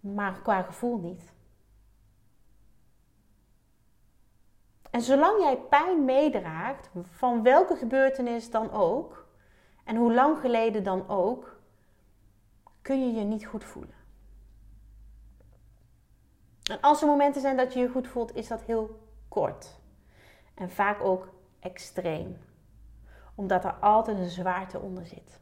maar 0.00 0.40
qua 0.42 0.62
gevoel 0.62 0.98
niet. 0.98 1.32
En 4.90 5.02
zolang 5.02 5.42
jij 5.42 5.56
pijn 5.56 6.04
meedraagt, 6.04 6.90
van 7.02 7.42
welke 7.42 7.76
gebeurtenis 7.76 8.50
dan 8.50 8.70
ook, 8.70 9.26
en 9.84 9.96
hoe 9.96 10.14
lang 10.14 10.38
geleden 10.38 10.84
dan 10.84 11.08
ook, 11.08 11.60
kun 12.82 13.06
je 13.06 13.18
je 13.18 13.24
niet 13.24 13.46
goed 13.46 13.64
voelen. 13.64 13.94
En 16.70 16.80
als 16.80 17.00
er 17.02 17.08
momenten 17.08 17.40
zijn 17.40 17.56
dat 17.56 17.72
je 17.72 17.80
je 17.80 17.88
goed 17.88 18.08
voelt, 18.08 18.34
is 18.34 18.48
dat 18.48 18.62
heel 18.62 19.08
kort. 19.28 19.78
En 20.54 20.70
vaak 20.70 21.00
ook 21.00 21.28
extreem 21.60 22.38
omdat 23.40 23.64
er 23.64 23.74
altijd 23.74 24.18
een 24.18 24.30
zwaarte 24.30 24.80
onder 24.80 25.06
zit. 25.06 25.40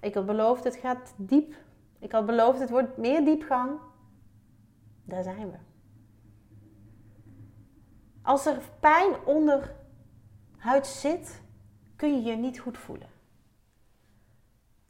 Ik 0.00 0.14
had 0.14 0.26
beloofd, 0.26 0.64
het 0.64 0.76
gaat 0.76 1.14
diep. 1.16 1.54
Ik 1.98 2.12
had 2.12 2.26
beloofd, 2.26 2.60
het 2.60 2.70
wordt 2.70 2.96
meer 2.96 3.24
diepgang. 3.24 3.80
Daar 5.04 5.22
zijn 5.22 5.50
we. 5.50 5.56
Als 8.22 8.46
er 8.46 8.60
pijn 8.80 9.24
onder 9.24 9.74
huid 10.56 10.86
zit, 10.86 11.42
kun 11.96 12.14
je 12.14 12.22
je 12.22 12.36
niet 12.36 12.58
goed 12.58 12.78
voelen. 12.78 13.08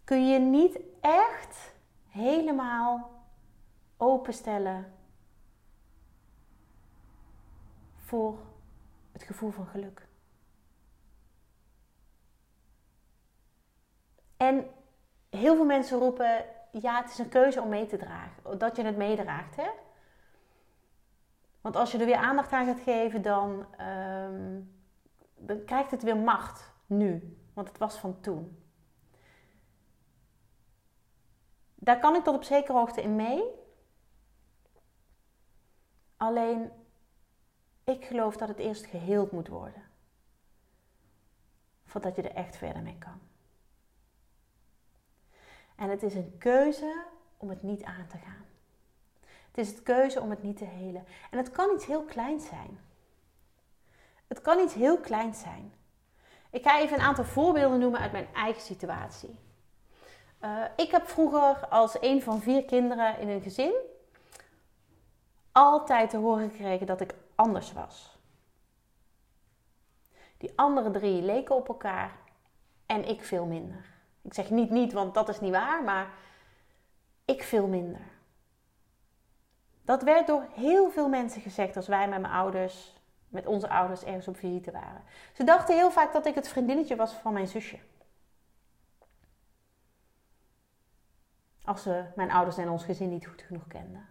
Kun 0.04 0.28
je 0.28 0.38
niet 0.38 0.80
echt 1.00 1.74
helemaal 2.08 3.10
openstellen 3.96 4.92
voor 7.96 8.38
het 9.12 9.22
gevoel 9.22 9.50
van 9.50 9.66
geluk. 9.66 10.07
En 14.38 14.70
heel 15.30 15.54
veel 15.54 15.64
mensen 15.64 15.98
roepen, 15.98 16.44
ja, 16.72 17.00
het 17.02 17.10
is 17.10 17.18
een 17.18 17.28
keuze 17.28 17.60
om 17.60 17.68
mee 17.68 17.86
te 17.86 17.96
dragen. 17.96 18.58
Dat 18.58 18.76
je 18.76 18.84
het 18.84 18.96
meedraagt, 18.96 19.56
hè? 19.56 19.68
Want 21.60 21.76
als 21.76 21.92
je 21.92 21.98
er 21.98 22.06
weer 22.06 22.16
aandacht 22.16 22.52
aan 22.52 22.66
gaat 22.66 22.80
geven, 22.80 23.22
dan, 23.22 23.66
ehm, 23.76 24.60
dan 25.34 25.64
krijgt 25.64 25.90
het 25.90 26.02
weer 26.02 26.16
macht 26.16 26.72
nu. 26.86 27.36
Want 27.54 27.68
het 27.68 27.78
was 27.78 27.98
van 27.98 28.20
toen. 28.20 28.62
Daar 31.74 31.98
kan 31.98 32.14
ik 32.14 32.24
tot 32.24 32.34
op 32.34 32.44
zekere 32.44 32.78
hoogte 32.78 33.02
in 33.02 33.16
mee. 33.16 33.44
Alleen, 36.16 36.70
ik 37.84 38.04
geloof 38.04 38.36
dat 38.36 38.48
het 38.48 38.58
eerst 38.58 38.86
geheeld 38.86 39.32
moet 39.32 39.48
worden. 39.48 39.82
Voordat 41.84 42.16
je 42.16 42.22
er 42.22 42.34
echt 42.34 42.56
verder 42.56 42.82
mee 42.82 42.98
kan. 42.98 43.27
En 45.78 45.90
het 45.90 46.02
is 46.02 46.14
een 46.14 46.34
keuze 46.38 47.04
om 47.36 47.48
het 47.48 47.62
niet 47.62 47.84
aan 47.84 48.06
te 48.06 48.18
gaan. 48.18 48.46
Het 49.50 49.66
is 49.66 49.76
een 49.76 49.82
keuze 49.82 50.20
om 50.20 50.30
het 50.30 50.42
niet 50.42 50.56
te 50.56 50.64
helen. 50.64 51.06
En 51.30 51.38
het 51.38 51.50
kan 51.50 51.74
iets 51.74 51.86
heel 51.86 52.02
kleins 52.02 52.46
zijn. 52.46 52.80
Het 54.26 54.40
kan 54.40 54.58
iets 54.58 54.74
heel 54.74 54.98
kleins 54.98 55.40
zijn. 55.40 55.72
Ik 56.50 56.62
ga 56.62 56.80
even 56.80 56.98
een 56.98 57.04
aantal 57.04 57.24
voorbeelden 57.24 57.78
noemen 57.78 58.00
uit 58.00 58.12
mijn 58.12 58.34
eigen 58.34 58.62
situatie. 58.62 59.38
Uh, 60.44 60.64
ik 60.76 60.90
heb 60.90 61.08
vroeger 61.08 61.66
als 61.68 61.96
een 62.00 62.22
van 62.22 62.40
vier 62.40 62.64
kinderen 62.64 63.18
in 63.18 63.28
een 63.28 63.42
gezin 63.42 63.74
altijd 65.52 66.10
te 66.10 66.16
horen 66.16 66.50
gekregen 66.50 66.86
dat 66.86 67.00
ik 67.00 67.14
anders 67.34 67.72
was. 67.72 68.18
Die 70.36 70.52
andere 70.56 70.90
drie 70.90 71.22
leken 71.22 71.54
op 71.54 71.68
elkaar 71.68 72.16
En 72.86 73.08
ik 73.08 73.24
veel 73.24 73.46
minder. 73.46 73.97
Ik 74.28 74.34
zeg 74.34 74.50
niet 74.50 74.70
niet, 74.70 74.92
want 74.92 75.14
dat 75.14 75.28
is 75.28 75.40
niet 75.40 75.52
waar, 75.52 75.84
maar 75.84 76.10
ik 77.24 77.42
veel 77.42 77.66
minder. 77.66 78.00
Dat 79.82 80.02
werd 80.02 80.26
door 80.26 80.46
heel 80.54 80.90
veel 80.90 81.08
mensen 81.08 81.40
gezegd 81.40 81.76
als 81.76 81.86
wij 81.86 82.08
met 82.08 82.20
mijn 82.20 82.32
ouders, 82.32 83.00
met 83.28 83.46
onze 83.46 83.68
ouders 83.68 84.04
ergens 84.04 84.28
op 84.28 84.36
visite 84.36 84.70
waren. 84.70 85.02
Ze 85.32 85.44
dachten 85.44 85.76
heel 85.76 85.90
vaak 85.90 86.12
dat 86.12 86.26
ik 86.26 86.34
het 86.34 86.48
vriendinnetje 86.48 86.96
was 86.96 87.12
van 87.12 87.32
mijn 87.32 87.48
zusje. 87.48 87.78
Als 91.64 91.82
ze 91.82 92.04
mijn 92.16 92.30
ouders 92.30 92.56
en 92.56 92.68
ons 92.68 92.84
gezin 92.84 93.08
niet 93.08 93.26
goed 93.26 93.42
genoeg 93.42 93.66
kenden. 93.66 94.08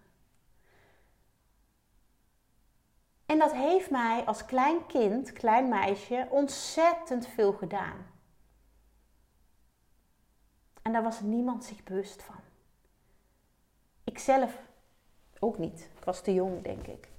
En 3.26 3.40
dat 3.40 3.54
heeft 3.54 3.90
mij 3.90 4.24
als 4.26 4.46
klein 4.46 4.86
kind, 4.86 5.34
klein 5.34 5.70
meisje, 5.70 6.28
ontzettend 6.30 7.28
veel 7.28 7.54
gedaan. 7.54 8.17
En 10.88 10.94
daar 10.94 11.04
was 11.04 11.22
niemand 11.22 11.64
zich 11.64 11.84
bewust 11.84 12.24
van. 12.24 12.40
Ik 14.04 14.20
zelf 14.20 14.62
ook 15.40 15.58
niet. 15.58 15.90
Ik 15.98 16.04
was 16.04 16.22
te 16.22 16.34
jong, 16.34 16.64
denk 16.64 16.88
ik. 16.88 17.10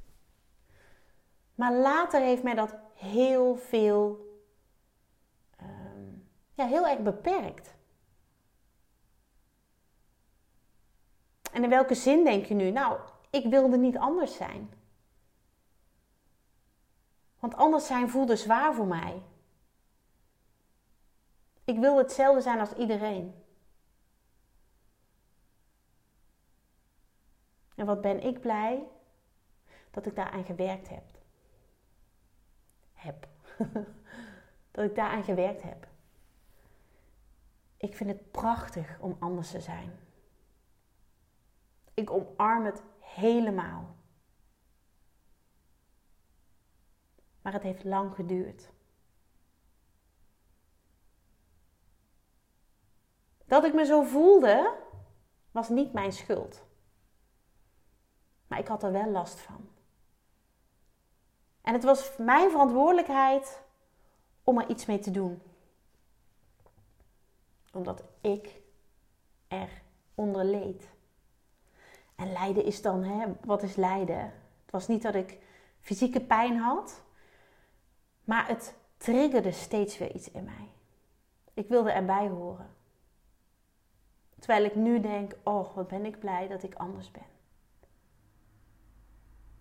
Maar 1.55 1.73
later 1.75 2.21
heeft 2.21 2.43
mij 2.43 2.55
dat 2.55 2.75
heel 2.95 3.57
veel, 3.57 4.27
ehm, 5.57 6.13
ja, 6.55 6.67
heel 6.67 6.87
erg 6.87 7.03
beperkt. 7.03 7.75
En 11.53 11.63
in 11.63 11.71
welke 11.71 11.95
zin 11.95 12.25
denk 12.25 12.45
je 12.45 12.55
nu? 12.55 12.71
Nou, 12.71 13.01
ik 13.31 13.47
wilde 13.51 13.77
niet 13.77 13.99
anders 13.99 14.37
zijn. 14.37 14.73
Want 17.39 17.55
anders 17.55 17.87
zijn 17.87 18.11
voelde 18.11 18.37
zwaar 18.37 18.75
voor 18.75 18.87
mij. 18.87 19.23
Ik 21.65 21.79
wil 21.79 21.99
hetzelfde 21.99 22.41
zijn 22.41 22.61
als 22.61 22.73
iedereen. 22.73 23.47
En 27.79 27.87
wat 27.87 28.01
ben 28.01 28.23
ik 28.23 28.41
blij 28.41 28.87
dat 29.91 30.07
ik 30.07 30.17
daaraan 30.17 30.45
gewerkt 30.45 30.89
heb. 30.89 31.05
Heb. 32.93 33.29
dat 34.71 34.85
ik 34.85 34.95
daaraan 34.95 35.25
gewerkt 35.25 35.63
heb. 35.63 35.87
Ik 37.77 37.97
vind 37.97 38.11
het 38.11 38.31
prachtig 38.31 38.99
om 39.01 39.17
anders 39.19 39.51
te 39.51 39.61
zijn. 39.61 39.99
Ik 41.95 42.11
omarm 42.11 42.65
het 42.65 42.83
helemaal. 42.99 43.97
Maar 47.43 47.53
het 47.53 47.63
heeft 47.63 47.85
lang 47.85 48.15
geduurd. 48.15 48.71
Dat 53.45 53.65
ik 53.65 53.75
me 53.75 53.85
zo 53.85 54.03
voelde, 54.03 54.77
was 55.51 55.69
niet 55.69 55.93
mijn 55.93 56.13
schuld. 56.13 56.67
Maar 58.49 58.59
ik 58.59 58.69
had 58.69 58.83
er 58.83 58.93
wel 58.93 59.11
last 59.11 59.40
van. 59.40 59.69
En 61.61 61.73
het 61.73 61.85
was 61.85 62.17
mijn 62.17 62.50
verantwoordelijkheid 62.50 63.62
om 64.45 64.59
er 64.59 64.69
iets 64.69 64.87
mee 64.87 64.99
te 64.99 65.11
doen. 65.11 65.43
Omdat 67.73 68.02
ik 68.21 68.61
er 69.49 69.69
onder 70.14 70.45
leed. 70.45 70.88
En 72.14 72.33
lijden 72.33 72.64
is 72.64 72.83
dan, 72.83 73.02
hè, 73.02 73.26
wat 73.45 73.62
is 73.62 73.76
lijden? 73.76 74.21
Het 74.62 74.71
was 74.71 74.88
niet 74.88 75.02
dat 75.02 75.14
ik 75.14 75.38
fysieke 75.81 76.21
pijn 76.21 76.57
had, 76.57 77.02
maar 78.25 78.49
het 78.49 78.75
triggerde 78.97 79.52
steeds 79.52 79.99
weer 79.99 80.14
iets 80.14 80.31
in 80.31 80.45
mij. 80.45 80.69
Ik 81.55 81.69
wilde 81.69 81.90
erbij 81.90 82.28
horen. 82.28 82.76
Terwijl 84.38 84.64
ik 84.64 84.75
nu 84.75 85.01
denk, 85.01 85.33
oh, 85.42 85.75
wat 85.75 85.88
ben 85.88 86.05
ik 86.05 86.18
blij 86.18 86.49
dat 86.49 86.62
ik 86.62 86.75
anders 86.75 87.11
ben. 87.11 87.27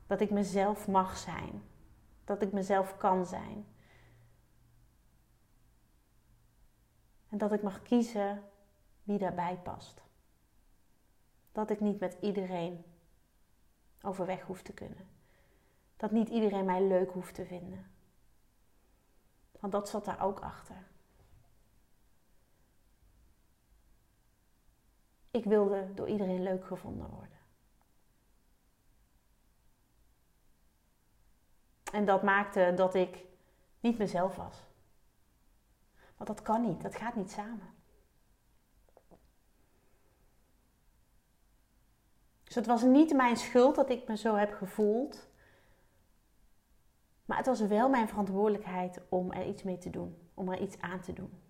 Dat 0.07 0.21
ik 0.21 0.29
mezelf 0.29 0.87
mag 0.87 1.17
zijn. 1.17 1.63
Dat 2.23 2.41
ik 2.41 2.51
mezelf 2.51 2.97
kan 2.97 3.25
zijn. 3.25 3.65
En 7.29 7.37
dat 7.37 7.51
ik 7.51 7.61
mag 7.61 7.81
kiezen 7.81 8.43
wie 9.03 9.17
daarbij 9.17 9.57
past. 9.57 10.01
Dat 11.51 11.69
ik 11.69 11.79
niet 11.79 11.99
met 11.99 12.17
iedereen 12.21 12.85
overweg 14.01 14.41
hoef 14.41 14.61
te 14.61 14.73
kunnen. 14.73 15.07
Dat 15.97 16.11
niet 16.11 16.29
iedereen 16.29 16.65
mij 16.65 16.87
leuk 16.87 17.11
hoeft 17.11 17.35
te 17.35 17.45
vinden. 17.45 17.91
Want 19.59 19.73
dat 19.73 19.89
zat 19.89 20.05
daar 20.05 20.21
ook 20.21 20.39
achter. 20.39 20.87
Ik 25.31 25.43
wilde 25.43 25.93
door 25.93 26.07
iedereen 26.07 26.43
leuk 26.43 26.65
gevonden 26.65 27.09
worden. 27.09 27.36
En 31.97 32.05
dat 32.05 32.23
maakte 32.23 32.73
dat 32.75 32.95
ik 32.95 33.25
niet 33.79 33.97
mezelf 33.97 34.35
was. 34.35 34.65
Want 36.17 36.29
dat 36.29 36.41
kan 36.41 36.61
niet, 36.61 36.81
dat 36.81 36.95
gaat 36.95 37.15
niet 37.15 37.31
samen. 37.31 37.73
Dus 42.43 42.55
het 42.55 42.65
was 42.65 42.81
niet 42.81 43.13
mijn 43.13 43.37
schuld 43.37 43.75
dat 43.75 43.89
ik 43.89 44.07
me 44.07 44.17
zo 44.17 44.35
heb 44.35 44.53
gevoeld. 44.53 45.29
Maar 47.25 47.37
het 47.37 47.45
was 47.45 47.61
wel 47.61 47.89
mijn 47.89 48.07
verantwoordelijkheid 48.07 49.01
om 49.09 49.31
er 49.31 49.47
iets 49.47 49.63
mee 49.63 49.77
te 49.77 49.89
doen, 49.89 50.29
om 50.33 50.51
er 50.51 50.61
iets 50.61 50.81
aan 50.81 51.01
te 51.01 51.13
doen. 51.13 51.41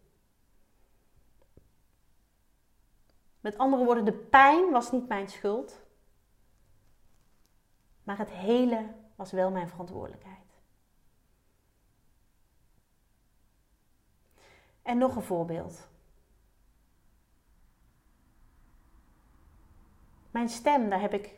Met 3.39 3.57
andere 3.57 3.83
woorden, 3.83 4.05
de 4.05 4.13
pijn 4.13 4.71
was 4.71 4.91
niet 4.91 5.07
mijn 5.07 5.29
schuld, 5.29 5.81
maar 8.03 8.17
het 8.17 8.29
hele 8.29 9.05
was 9.17 9.32
wel 9.32 9.51
mijn 9.51 9.69
verantwoordelijkheid. 9.69 10.60
En 14.82 14.97
nog 14.97 15.15
een 15.15 15.23
voorbeeld. 15.23 15.88
Mijn 20.32 20.49
stem, 20.49 20.89
daar 20.89 21.01
heb 21.01 21.13
ik 21.13 21.36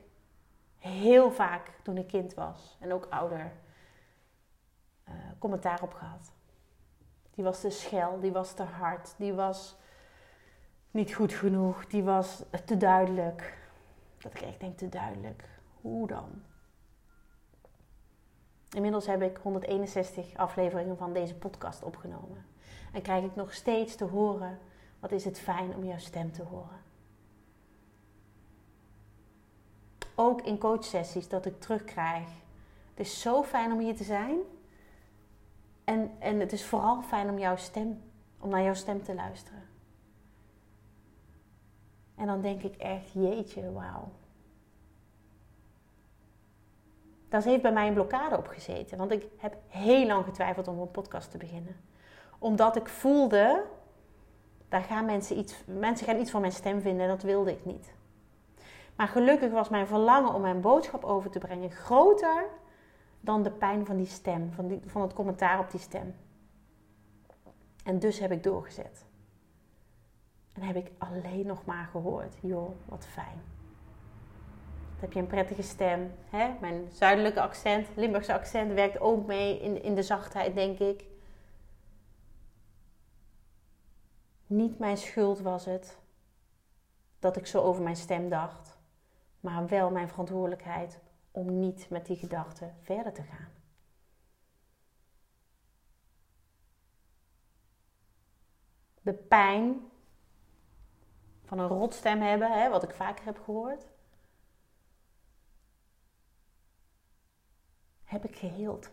heel 0.77 1.31
vaak 1.31 1.71
toen 1.83 1.97
ik 1.97 2.07
kind 2.07 2.33
was 2.33 2.77
en 2.79 2.93
ook 2.93 3.05
ouder 3.09 3.51
uh, 5.07 5.13
commentaar 5.39 5.81
op 5.81 5.93
gehad. 5.93 6.31
Die 7.31 7.43
was 7.43 7.61
te 7.61 7.69
schel, 7.69 8.19
die 8.19 8.31
was 8.31 8.53
te 8.53 8.63
hard, 8.63 9.13
die 9.17 9.33
was 9.33 9.75
niet 10.91 11.13
goed 11.13 11.33
genoeg, 11.33 11.85
die 11.85 12.03
was 12.03 12.43
te 12.65 12.77
duidelijk. 12.77 13.57
Dat 14.17 14.33
ik 14.33 14.41
echt 14.41 14.59
denk, 14.59 14.77
te 14.77 14.89
duidelijk. 14.89 15.49
Hoe 15.81 16.07
dan? 16.07 16.43
Inmiddels 18.71 19.05
heb 19.05 19.21
ik 19.21 19.37
161 19.37 20.35
afleveringen 20.35 20.97
van 20.97 21.13
deze 21.13 21.35
podcast 21.35 21.83
opgenomen. 21.83 22.45
En 22.93 23.01
krijg 23.01 23.23
ik 23.23 23.35
nog 23.35 23.53
steeds 23.53 23.95
te 23.95 24.05
horen, 24.05 24.59
wat 24.99 25.11
is 25.11 25.25
het 25.25 25.39
fijn 25.39 25.75
om 25.75 25.83
jouw 25.83 25.97
stem 25.97 26.31
te 26.31 26.43
horen. 26.43 26.81
Ook 30.15 30.41
in 30.41 30.57
coachsessies 30.57 31.27
dat 31.27 31.45
ik 31.45 31.59
terugkrijg. 31.59 32.27
Het 32.89 33.07
is 33.07 33.21
zo 33.21 33.43
fijn 33.43 33.71
om 33.71 33.79
hier 33.79 33.95
te 33.95 34.03
zijn. 34.03 34.37
En, 35.83 36.11
en 36.19 36.39
het 36.39 36.51
is 36.51 36.65
vooral 36.65 37.01
fijn 37.01 37.29
om 37.29 37.39
jouw 37.39 37.55
stem, 37.55 38.01
om 38.39 38.49
naar 38.49 38.63
jouw 38.63 38.73
stem 38.73 39.03
te 39.03 39.15
luisteren. 39.15 39.67
En 42.15 42.25
dan 42.25 42.41
denk 42.41 42.63
ik 42.63 42.75
echt, 42.75 43.11
jeetje, 43.13 43.71
wauw. 43.71 44.11
Daar 47.29 47.43
heeft 47.43 47.61
bij 47.61 47.73
mij 47.73 47.87
een 47.87 47.93
blokkade 47.93 48.37
op 48.37 48.47
gezeten. 48.47 48.97
Want 48.97 49.11
ik 49.11 49.25
heb 49.37 49.55
heel 49.67 50.05
lang 50.05 50.25
getwijfeld 50.25 50.67
om 50.67 50.79
een 50.79 50.91
podcast 50.91 51.31
te 51.31 51.37
beginnen. 51.37 51.75
Omdat 52.39 52.75
ik 52.75 52.87
voelde, 52.87 53.63
daar 54.69 54.81
gaan 54.81 55.05
mensen, 55.05 55.37
iets, 55.37 55.63
mensen 55.65 56.05
gaan 56.07 56.19
iets 56.19 56.31
van 56.31 56.41
mijn 56.41 56.53
stem 56.53 56.81
vinden 56.81 57.01
en 57.01 57.09
dat 57.09 57.23
wilde 57.23 57.51
ik 57.51 57.65
niet. 57.65 57.91
Maar 58.95 59.07
gelukkig 59.07 59.51
was 59.51 59.69
mijn 59.69 59.87
verlangen 59.87 60.33
om 60.33 60.41
mijn 60.41 60.61
boodschap 60.61 61.03
over 61.03 61.29
te 61.29 61.39
brengen 61.39 61.71
groter 61.71 62.45
dan 63.19 63.43
de 63.43 63.51
pijn 63.51 63.85
van 63.85 63.97
die 63.97 64.05
stem, 64.05 64.51
van, 64.51 64.67
die, 64.67 64.81
van 64.85 65.01
het 65.01 65.13
commentaar 65.13 65.59
op 65.59 65.71
die 65.71 65.79
stem. 65.79 66.15
En 67.83 67.99
dus 67.99 68.19
heb 68.19 68.31
ik 68.31 68.43
doorgezet. 68.43 69.05
En 70.53 70.61
heb 70.61 70.75
ik 70.75 70.91
alleen 70.97 71.45
nog 71.45 71.65
maar 71.65 71.87
gehoord, 71.91 72.35
joh, 72.41 72.69
wat 72.85 73.05
fijn. 73.05 73.41
Heb 74.99 75.13
je 75.13 75.19
een 75.19 75.27
prettige 75.27 75.61
stem. 75.61 76.11
Hè? 76.29 76.53
Mijn 76.59 76.89
zuidelijke 76.91 77.41
accent, 77.41 77.87
Limburgse 77.95 78.33
accent 78.33 78.73
werkt 78.73 78.99
ook 78.99 79.25
mee 79.25 79.59
in, 79.59 79.83
in 79.83 79.95
de 79.95 80.03
zachtheid, 80.03 80.55
denk 80.55 80.79
ik. 80.79 81.05
Niet 84.47 84.79
mijn 84.79 84.97
schuld 84.97 85.39
was 85.39 85.65
het 85.65 85.97
dat 87.19 87.37
ik 87.37 87.47
zo 87.47 87.61
over 87.61 87.83
mijn 87.83 87.95
stem 87.95 88.29
dacht, 88.29 88.77
maar 89.39 89.67
wel 89.67 89.91
mijn 89.91 90.09
verantwoordelijkheid 90.09 90.99
om 91.31 91.59
niet 91.59 91.89
met 91.89 92.05
die 92.05 92.17
gedachten 92.17 92.75
verder 92.81 93.13
te 93.13 93.23
gaan. 93.23 93.59
de 99.09 99.13
pijn 99.13 99.91
van 101.45 101.59
een 101.59 101.67
rotstem 101.67 102.21
hebben, 102.21 102.51
hè, 102.51 102.69
wat 102.69 102.83
ik 102.83 102.91
vaker 102.91 103.25
heb 103.25 103.39
gehoord, 103.43 103.85
heb 108.09 108.25
ik 108.25 108.35
geheeld. 108.35 108.85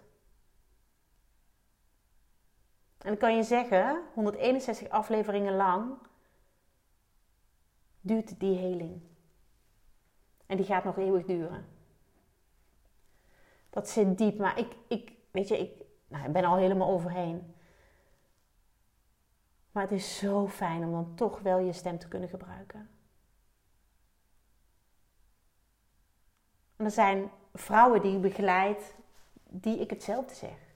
En 2.98 3.08
dan 3.12 3.16
kan 3.16 3.36
je 3.36 3.42
zeggen, 3.42 4.02
161 4.14 4.88
afleveringen 4.88 5.56
lang 5.56 5.98
duurt 8.00 8.40
die 8.40 8.56
heling. 8.56 9.00
En 10.46 10.56
die 10.56 10.66
gaat 10.66 10.84
nog 10.84 10.98
eeuwig 10.98 11.24
duren. 11.24 11.66
Dat 13.70 13.88
zit 13.88 14.18
diep, 14.18 14.38
maar 14.38 14.58
ik, 14.58 14.76
ik 14.88 15.12
weet 15.30 15.48
je, 15.48 15.58
ik, 15.58 15.84
nou, 16.08 16.26
ik 16.26 16.32
ben 16.32 16.44
al 16.44 16.56
helemaal 16.56 16.88
overheen. 16.88 17.54
Maar 19.70 19.82
het 19.82 19.92
is 19.92 20.18
zo 20.18 20.48
fijn 20.48 20.84
om 20.84 20.92
dan 20.92 21.14
toch 21.14 21.40
wel 21.40 21.58
je 21.58 21.72
stem 21.72 21.98
te 21.98 22.08
kunnen 22.08 22.28
gebruiken. 22.28 22.90
En 26.76 26.84
er 26.84 26.90
zijn 26.90 27.30
vrouwen 27.54 28.02
die 28.02 28.14
ik 28.14 28.22
begeleid, 28.22 28.94
die 29.60 29.78
ik 29.78 29.90
hetzelfde 29.90 30.34
zeg. 30.34 30.74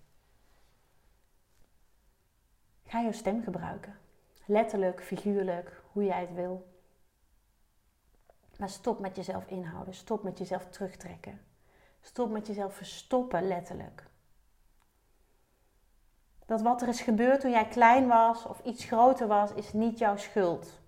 Ga 2.84 3.00
je 3.00 3.12
stem 3.12 3.42
gebruiken. 3.42 3.98
Letterlijk, 4.44 5.02
figuurlijk, 5.02 5.82
hoe 5.92 6.04
jij 6.04 6.20
het 6.20 6.34
wil. 6.34 6.68
Maar 8.58 8.68
stop 8.68 8.98
met 8.98 9.16
jezelf 9.16 9.46
inhouden. 9.46 9.94
Stop 9.94 10.22
met 10.22 10.38
jezelf 10.38 10.66
terugtrekken. 10.66 11.40
Stop 12.00 12.30
met 12.30 12.46
jezelf 12.46 12.74
verstoppen, 12.74 13.48
letterlijk. 13.48 14.08
Dat 16.46 16.62
wat 16.62 16.82
er 16.82 16.88
is 16.88 17.00
gebeurd 17.00 17.40
toen 17.40 17.50
jij 17.50 17.68
klein 17.68 18.06
was 18.06 18.46
of 18.46 18.60
iets 18.64 18.84
groter 18.84 19.26
was, 19.26 19.52
is 19.52 19.72
niet 19.72 19.98
jouw 19.98 20.16
schuld. 20.16 20.80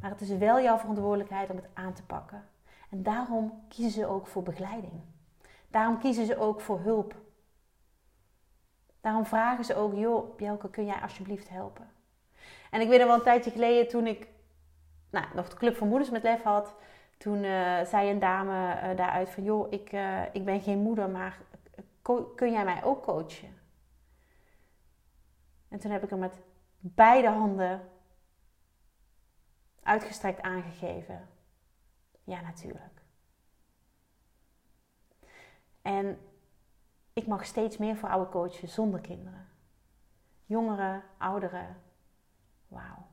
Maar 0.00 0.10
het 0.10 0.20
is 0.20 0.30
wel 0.30 0.60
jouw 0.60 0.78
verantwoordelijkheid 0.78 1.50
om 1.50 1.56
het 1.56 1.68
aan 1.74 1.92
te 1.92 2.02
pakken. 2.02 2.48
En 2.90 3.02
daarom 3.02 3.62
kiezen 3.68 3.92
ze 3.92 4.06
ook 4.06 4.26
voor 4.26 4.42
begeleiding. 4.42 5.02
Daarom 5.70 5.98
kiezen 5.98 6.26
ze 6.26 6.38
ook 6.38 6.60
voor 6.60 6.80
hulp. 6.80 7.14
Daarom 9.00 9.26
vragen 9.26 9.64
ze 9.64 9.74
ook, 9.74 9.94
joh, 9.94 10.36
Bjelke, 10.36 10.70
kun 10.70 10.86
jij 10.86 11.00
alsjeblieft 11.00 11.48
helpen? 11.48 11.90
En 12.70 12.80
ik 12.80 12.88
weet 12.88 12.98
nog 12.98 13.06
wel 13.06 13.16
een 13.16 13.22
tijdje 13.22 13.50
geleden 13.50 13.88
toen 13.88 14.06
ik 14.06 14.28
nou, 15.10 15.26
nog 15.34 15.48
de 15.48 15.56
Club 15.56 15.76
van 15.76 15.88
Moeders 15.88 16.10
met 16.10 16.22
Lef 16.22 16.42
had. 16.42 16.74
Toen 17.18 17.44
uh, 17.44 17.84
zei 17.84 18.10
een 18.10 18.18
dame 18.18 18.52
uh, 18.52 18.96
daaruit 18.96 19.30
van, 19.30 19.42
joh, 19.42 19.72
ik, 19.72 19.92
uh, 19.92 20.22
ik 20.32 20.44
ben 20.44 20.60
geen 20.60 20.78
moeder, 20.78 21.10
maar 21.10 21.38
kun 22.34 22.52
jij 22.52 22.64
mij 22.64 22.84
ook 22.84 23.02
coachen? 23.02 23.58
En 25.68 25.78
toen 25.78 25.90
heb 25.90 26.02
ik 26.02 26.10
hem 26.10 26.18
met 26.18 26.40
beide 26.78 27.28
handen 27.28 27.88
uitgestrekt 29.82 30.42
aangegeven. 30.42 31.28
Ja, 32.24 32.40
natuurlijk. 32.40 32.97
En 35.88 36.18
ik 37.12 37.26
mag 37.26 37.44
steeds 37.44 37.76
meer 37.76 37.96
vrouwen 37.96 38.28
coachen 38.28 38.68
zonder 38.68 39.00
kinderen. 39.00 39.48
Jongeren, 40.44 41.02
ouderen. 41.18 41.76
Wauw. 42.66 43.06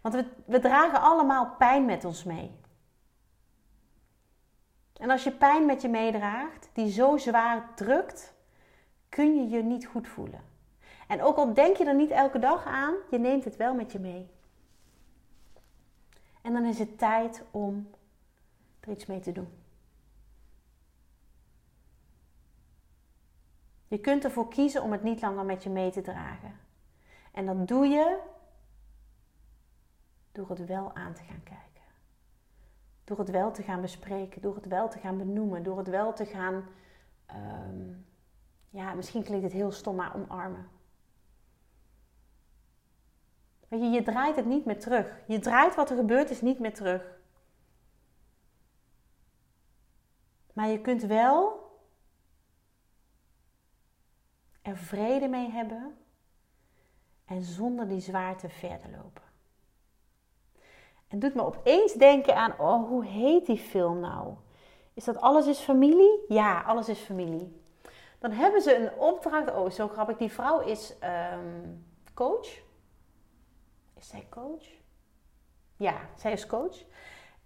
Want 0.00 0.14
we, 0.14 0.26
we 0.46 0.58
dragen 0.58 1.00
allemaal 1.00 1.56
pijn 1.56 1.84
met 1.84 2.04
ons 2.04 2.24
mee. 2.24 2.58
En 4.92 5.10
als 5.10 5.24
je 5.24 5.32
pijn 5.32 5.66
met 5.66 5.82
je 5.82 5.88
meedraagt, 5.88 6.70
die 6.72 6.90
zo 6.90 7.16
zwaar 7.16 7.74
drukt, 7.74 8.34
kun 9.08 9.34
je 9.34 9.48
je 9.48 9.62
niet 9.62 9.86
goed 9.86 10.08
voelen. 10.08 10.44
En 11.06 11.22
ook 11.22 11.36
al 11.36 11.54
denk 11.54 11.76
je 11.76 11.84
er 11.84 11.94
niet 11.94 12.10
elke 12.10 12.38
dag 12.38 12.64
aan, 12.64 12.94
je 13.10 13.18
neemt 13.18 13.44
het 13.44 13.56
wel 13.56 13.74
met 13.74 13.92
je 13.92 13.98
mee. 13.98 14.30
En 16.42 16.52
dan 16.52 16.64
is 16.64 16.78
het 16.78 16.98
tijd 16.98 17.44
om 17.50 17.90
er 18.80 18.90
iets 18.90 19.06
mee 19.06 19.20
te 19.20 19.32
doen. 19.32 19.59
Je 23.90 23.98
kunt 23.98 24.24
ervoor 24.24 24.48
kiezen 24.48 24.82
om 24.82 24.92
het 24.92 25.02
niet 25.02 25.20
langer 25.20 25.44
met 25.44 25.62
je 25.62 25.70
mee 25.70 25.90
te 25.90 26.00
dragen. 26.00 26.60
En 27.32 27.46
dat 27.46 27.68
doe 27.68 27.86
je 27.86 28.18
door 30.32 30.48
het 30.48 30.66
wel 30.66 30.94
aan 30.94 31.14
te 31.14 31.22
gaan 31.22 31.42
kijken. 31.42 31.82
Door 33.04 33.18
het 33.18 33.30
wel 33.30 33.50
te 33.52 33.62
gaan 33.62 33.80
bespreken, 33.80 34.42
door 34.42 34.54
het 34.54 34.66
wel 34.66 34.88
te 34.88 34.98
gaan 34.98 35.18
benoemen, 35.18 35.62
door 35.62 35.78
het 35.78 35.88
wel 35.88 36.12
te 36.12 36.26
gaan, 36.26 36.64
ehm, 37.26 37.92
ja, 38.68 38.94
misschien 38.94 39.22
klinkt 39.22 39.44
het 39.44 39.52
heel 39.52 39.72
stom, 39.72 39.96
maar 39.96 40.14
omarmen. 40.14 40.68
Weet 43.68 43.80
je, 43.80 43.86
je 43.86 44.02
draait 44.02 44.36
het 44.36 44.46
niet 44.46 44.64
meer 44.64 44.80
terug. 44.80 45.20
Je 45.26 45.38
draait 45.38 45.74
wat 45.74 45.90
er 45.90 45.96
gebeurd 45.96 46.30
is 46.30 46.40
niet 46.40 46.58
meer 46.58 46.74
terug. 46.74 47.18
Maar 50.52 50.68
je 50.68 50.80
kunt 50.80 51.02
wel 51.02 51.59
vrede 54.76 55.28
mee 55.28 55.50
hebben 55.50 55.96
en 57.24 57.42
zonder 57.42 57.88
die 57.88 58.00
zwaarte 58.00 58.48
verder 58.48 58.90
lopen. 58.90 59.22
En 61.08 61.18
doet 61.18 61.34
me 61.34 61.44
opeens 61.44 61.92
denken 61.92 62.36
aan, 62.36 62.58
oh, 62.58 62.88
hoe 62.88 63.04
heet 63.04 63.46
die 63.46 63.58
film 63.58 64.00
nou? 64.00 64.34
Is 64.94 65.04
dat 65.04 65.20
Alles 65.20 65.46
is 65.46 65.58
Familie? 65.58 66.24
Ja, 66.28 66.60
Alles 66.60 66.88
is 66.88 66.98
Familie. 66.98 67.62
Dan 68.18 68.30
hebben 68.32 68.60
ze 68.60 68.76
een 68.76 68.98
opdracht, 68.98 69.54
oh, 69.54 69.70
zo 69.70 69.88
grappig. 69.88 70.16
Die 70.16 70.32
vrouw 70.32 70.60
is 70.60 70.94
um, 71.34 71.86
coach. 72.14 72.48
Is 73.96 74.08
zij 74.08 74.26
coach? 74.30 74.64
Ja, 75.76 76.08
zij 76.16 76.32
is 76.32 76.46
coach. 76.46 76.84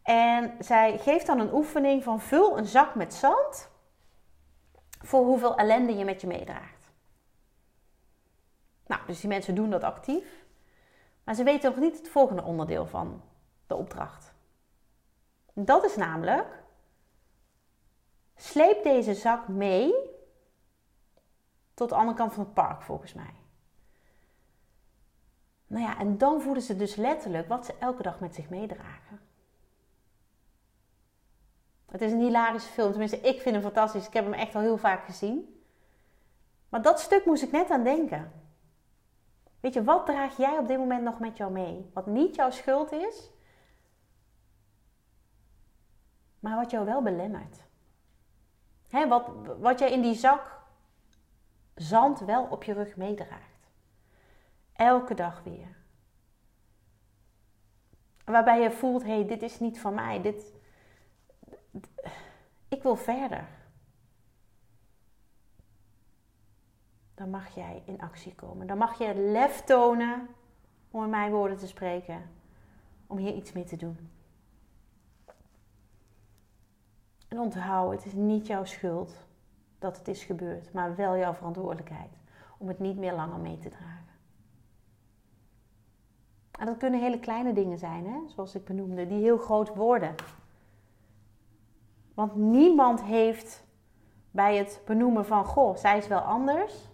En 0.03 0.57
zij 0.59 0.99
geeft 0.99 1.27
dan 1.27 1.41
een 1.41 1.55
oefening 1.55 2.03
van 2.03 2.21
vul 2.21 2.59
een 2.59 2.67
zak 2.67 2.95
met 2.95 3.15
zand 3.15 3.71
voor 5.01 5.25
hoeveel 5.25 5.57
ellende 5.57 5.95
je 5.97 6.05
met 6.05 6.21
je 6.21 6.27
meedraagt. 6.27 6.74
Nou, 8.95 9.07
dus 9.07 9.21
die 9.21 9.29
mensen 9.29 9.55
doen 9.55 9.71
dat 9.71 9.83
actief. 9.83 10.45
Maar 11.25 11.35
ze 11.35 11.45
weten 11.45 11.71
nog 11.71 11.81
niet 11.81 11.99
het 11.99 12.09
volgende 12.09 12.43
onderdeel 12.43 12.87
van 12.87 13.23
de 13.67 13.75
opdracht. 13.75 14.35
Dat 15.53 15.85
is 15.85 15.97
namelijk, 15.97 16.63
sleep 18.37 18.83
deze 18.83 19.15
zak 19.15 19.49
mee 19.49 19.95
tot 21.75 21.89
de 21.89 21.95
andere 21.95 22.17
kant 22.17 22.33
van 22.33 22.45
het 22.45 22.55
park 22.55 22.83
volgens 22.83 23.15
mij. 23.15 23.35
Nou 25.67 25.85
ja, 25.85 25.99
en 25.99 26.19
dan 26.19 26.41
voelen 26.41 26.63
ze 26.63 26.77
dus 26.77 26.95
letterlijk 26.95 27.49
wat 27.49 27.67
ze 27.67 27.75
elke 27.79 28.03
dag 28.03 28.21
met 28.21 28.35
zich 28.35 28.49
meedragen. 28.49 29.21
Het 31.87 32.01
is 32.01 32.13
een 32.13 32.21
hilarische 32.21 32.73
film. 32.73 32.91
Tenminste, 32.91 33.21
ik 33.21 33.41
vind 33.41 33.55
hem 33.55 33.65
fantastisch. 33.65 34.07
Ik 34.07 34.13
heb 34.13 34.25
hem 34.25 34.35
echt 34.35 34.55
al 34.55 34.61
heel 34.61 34.77
vaak 34.77 35.05
gezien. 35.05 35.63
Maar 36.69 36.83
dat 36.83 37.01
stuk 37.01 37.25
moest 37.25 37.43
ik 37.43 37.53
net 37.53 37.71
aan 37.71 37.85
denken. 37.85 38.44
Weet 39.65 39.75
je, 39.75 39.85
wat 39.85 40.07
draag 40.07 40.37
jij 40.37 40.59
op 40.59 40.69
dit 40.69 40.79
moment 40.79 41.03
nog 41.03 41.19
met 41.19 41.37
jou 41.37 41.53
mee? 41.53 41.91
Wat 41.93 42.07
niet 42.07 42.35
jouw 42.35 42.51
schuld 42.51 42.93
is, 42.93 43.31
maar 46.41 46.57
wat 46.57 46.71
jou 46.71 46.85
wel 46.85 47.03
belemmert. 47.03 47.65
Hè, 48.89 49.09
wat, 49.09 49.31
wat 49.59 49.79
jij 49.79 49.91
in 49.91 50.03
die 50.03 50.15
zak 50.15 50.63
zand 51.75 52.21
wel 52.21 52.45
op 52.45 52.65
je 52.65 52.73
rug 52.73 52.97
meedraagt. 52.97 53.71
Elke 54.73 55.15
dag 55.15 55.43
weer. 55.43 55.77
Waarbij 58.25 58.61
je 58.61 58.71
voelt, 58.71 59.03
hé, 59.03 59.15
hey, 59.15 59.27
dit 59.27 59.43
is 59.43 59.61
niet 59.61 59.81
van 59.81 59.95
mij. 59.95 60.23
Dit, 60.23 60.55
ik 62.69 62.83
wil 62.83 62.97
verder. 62.97 63.49
Dan 67.15 67.31
mag 67.31 67.55
jij 67.55 67.83
in 67.85 68.01
actie 68.01 68.35
komen. 68.35 68.67
Dan 68.67 68.79
mag 68.79 68.99
je 68.99 69.15
lef 69.15 69.65
tonen, 69.65 70.29
om 70.91 71.05
in 71.05 71.11
mijn 71.11 71.33
woorden 71.33 71.57
te 71.57 71.67
spreken, 71.67 72.23
om 73.07 73.17
hier 73.17 73.35
iets 73.35 73.53
mee 73.53 73.65
te 73.65 73.77
doen. 73.77 74.11
En 77.29 77.39
onthoud, 77.39 77.93
het 77.93 78.05
is 78.05 78.13
niet 78.13 78.47
jouw 78.47 78.65
schuld 78.65 79.27
dat 79.79 79.97
het 79.97 80.09
is 80.09 80.25
gebeurd, 80.25 80.73
maar 80.73 80.97
wel 80.97 81.17
jouw 81.17 81.33
verantwoordelijkheid 81.33 82.19
om 82.59 82.69
het 82.69 82.79
niet 82.79 82.97
meer 82.97 83.15
langer 83.15 83.39
mee 83.39 83.59
te 83.59 83.69
dragen. 83.69 84.05
En 86.59 86.67
dat 86.67 86.77
kunnen 86.77 87.01
hele 87.01 87.21
kleine 87.21 87.53
dingen 87.53 87.79
zijn, 87.79 88.07
hè? 88.07 88.19
zoals 88.27 88.55
ik 88.55 88.65
benoemde, 88.65 89.07
die 89.07 89.23
heel 89.23 89.39
groot 89.39 89.75
worden. 89.75 90.15
Want 92.15 92.35
niemand 92.37 93.03
heeft 93.03 93.65
bij 94.31 94.57
het 94.57 94.83
benoemen 94.85 95.27
van, 95.27 95.45
goh, 95.45 95.77
zij 95.77 95.99
is 95.99 96.07
wel 96.07 96.19
anders 96.19 96.89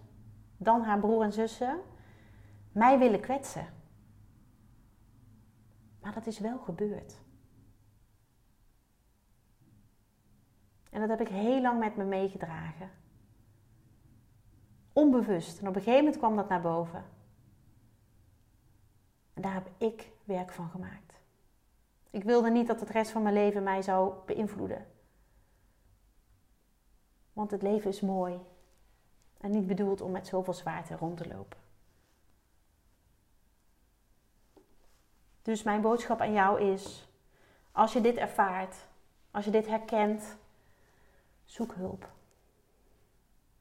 dan 0.63 0.81
haar 0.81 0.99
broer 0.99 1.23
en 1.23 1.33
zussen, 1.33 1.79
mij 2.71 2.99
willen 2.99 3.19
kwetsen. 3.19 3.67
Maar 6.01 6.13
dat 6.13 6.25
is 6.25 6.39
wel 6.39 6.59
gebeurd. 6.59 7.21
En 10.89 10.99
dat 10.99 11.09
heb 11.09 11.21
ik 11.21 11.27
heel 11.27 11.61
lang 11.61 11.79
met 11.79 11.95
me 11.95 12.03
meegedragen. 12.03 12.89
Onbewust. 14.93 15.59
En 15.59 15.67
op 15.67 15.75
een 15.75 15.81
gegeven 15.81 16.03
moment 16.03 16.17
kwam 16.17 16.35
dat 16.35 16.49
naar 16.49 16.61
boven. 16.61 17.05
En 19.33 19.41
daar 19.41 19.53
heb 19.53 19.69
ik 19.77 20.11
werk 20.23 20.51
van 20.51 20.69
gemaakt. 20.69 21.21
Ik 22.09 22.23
wilde 22.23 22.49
niet 22.49 22.67
dat 22.67 22.79
het 22.79 22.89
rest 22.89 23.11
van 23.11 23.21
mijn 23.21 23.35
leven 23.35 23.63
mij 23.63 23.81
zou 23.81 24.13
beïnvloeden. 24.25 24.87
Want 27.33 27.51
het 27.51 27.61
leven 27.61 27.89
is 27.89 28.01
mooi 28.01 28.39
en 29.41 29.51
niet 29.51 29.67
bedoeld 29.67 30.01
om 30.01 30.11
met 30.11 30.27
zoveel 30.27 30.53
zwaarte 30.53 30.95
rond 30.95 31.17
te 31.17 31.27
lopen. 31.27 31.57
Dus 35.41 35.63
mijn 35.63 35.81
boodschap 35.81 36.21
aan 36.21 36.33
jou 36.33 36.61
is: 36.61 37.09
als 37.71 37.93
je 37.93 38.01
dit 38.01 38.15
ervaart, 38.15 38.75
als 39.31 39.45
je 39.45 39.51
dit 39.51 39.67
herkent, 39.67 40.37
zoek 41.45 41.73
hulp. 41.73 42.09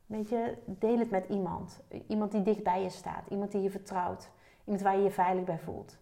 Weet 0.07 0.29
je, 0.29 0.57
deel 0.65 0.99
het 0.99 1.11
met 1.11 1.29
iemand. 1.29 1.81
Iemand 2.07 2.33
die 2.33 2.43
dicht 2.43 2.63
bij 2.63 2.83
je 2.83 2.91
staat, 2.91 3.27
iemand 3.29 3.53
die 3.53 3.63
je 3.63 3.71
vertrouwt, 3.71 4.31
iemand 4.65 4.83
waar 4.83 4.97
je 4.97 5.03
je 5.03 5.11
veilig 5.11 5.45
bij 5.45 5.59
voelt. 5.59 5.97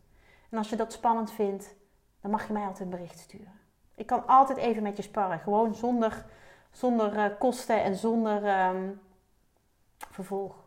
En 0.50 0.58
als 0.58 0.70
je 0.70 0.76
dat 0.76 0.92
spannend 0.92 1.30
vindt, 1.30 1.74
dan 2.20 2.30
mag 2.30 2.46
je 2.46 2.52
mij 2.52 2.62
altijd 2.62 2.80
een 2.80 2.96
bericht 2.96 3.18
sturen. 3.18 3.60
Ik 3.94 4.06
kan 4.06 4.26
altijd 4.26 4.58
even 4.58 4.82
met 4.82 4.96
je 4.96 5.02
sparren, 5.02 5.38
gewoon 5.38 5.74
zonder, 5.74 6.24
zonder 6.70 7.16
uh, 7.16 7.38
kosten 7.38 7.82
en 7.82 7.96
zonder 7.96 8.66
um, 8.66 9.00
vervolg. 9.98 10.64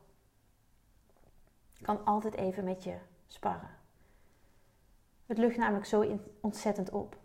Kan 1.81 2.05
altijd 2.05 2.35
even 2.35 2.63
met 2.63 2.83
je 2.83 2.97
sparren. 3.27 3.79
Het 5.25 5.37
lucht 5.37 5.57
namelijk 5.57 5.85
zo 5.85 6.19
ontzettend 6.41 6.89
op. 6.89 7.17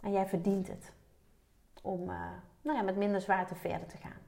En 0.00 0.12
jij 0.12 0.26
verdient 0.26 0.68
het 0.68 0.92
om 1.82 2.10
uh, 2.10 2.30
nou 2.62 2.76
ja, 2.76 2.82
met 2.82 2.96
minder 2.96 3.20
zwaarte 3.20 3.54
verder 3.54 3.88
te 3.88 3.96
gaan. 3.96 4.20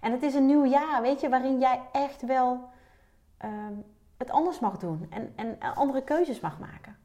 En 0.00 0.12
het 0.12 0.22
is 0.22 0.34
een 0.34 0.46
nieuw 0.46 0.64
jaar, 0.64 1.02
weet 1.02 1.20
je, 1.20 1.28
waarin 1.28 1.58
jij 1.58 1.88
echt 1.92 2.22
wel 2.22 2.70
uh, 3.44 3.68
het 4.16 4.30
anders 4.30 4.58
mag 4.58 4.78
doen 4.78 5.10
en, 5.10 5.32
en 5.36 5.74
andere 5.74 6.04
keuzes 6.04 6.40
mag 6.40 6.58
maken. 6.58 6.96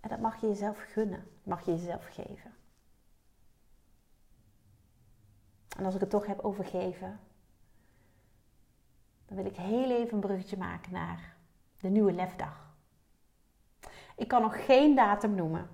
En 0.00 0.08
dat 0.08 0.20
mag 0.20 0.40
je 0.40 0.46
jezelf 0.46 0.78
gunnen, 0.92 1.28
mag 1.42 1.64
je 1.64 1.70
jezelf 1.70 2.06
geven. 2.06 2.57
En 5.78 5.84
als 5.84 5.94
ik 5.94 6.00
het 6.00 6.10
toch 6.10 6.26
heb 6.26 6.40
over 6.40 6.64
geven, 6.64 7.20
dan 9.26 9.36
wil 9.36 9.46
ik 9.46 9.56
heel 9.56 9.90
even 9.90 10.14
een 10.14 10.20
bruggetje 10.20 10.56
maken 10.56 10.92
naar 10.92 11.36
de 11.80 11.88
nieuwe 11.88 12.12
lefdag. 12.12 12.74
Ik 14.16 14.28
kan 14.28 14.42
nog 14.42 14.64
geen 14.64 14.94
datum 14.94 15.34
noemen, 15.34 15.68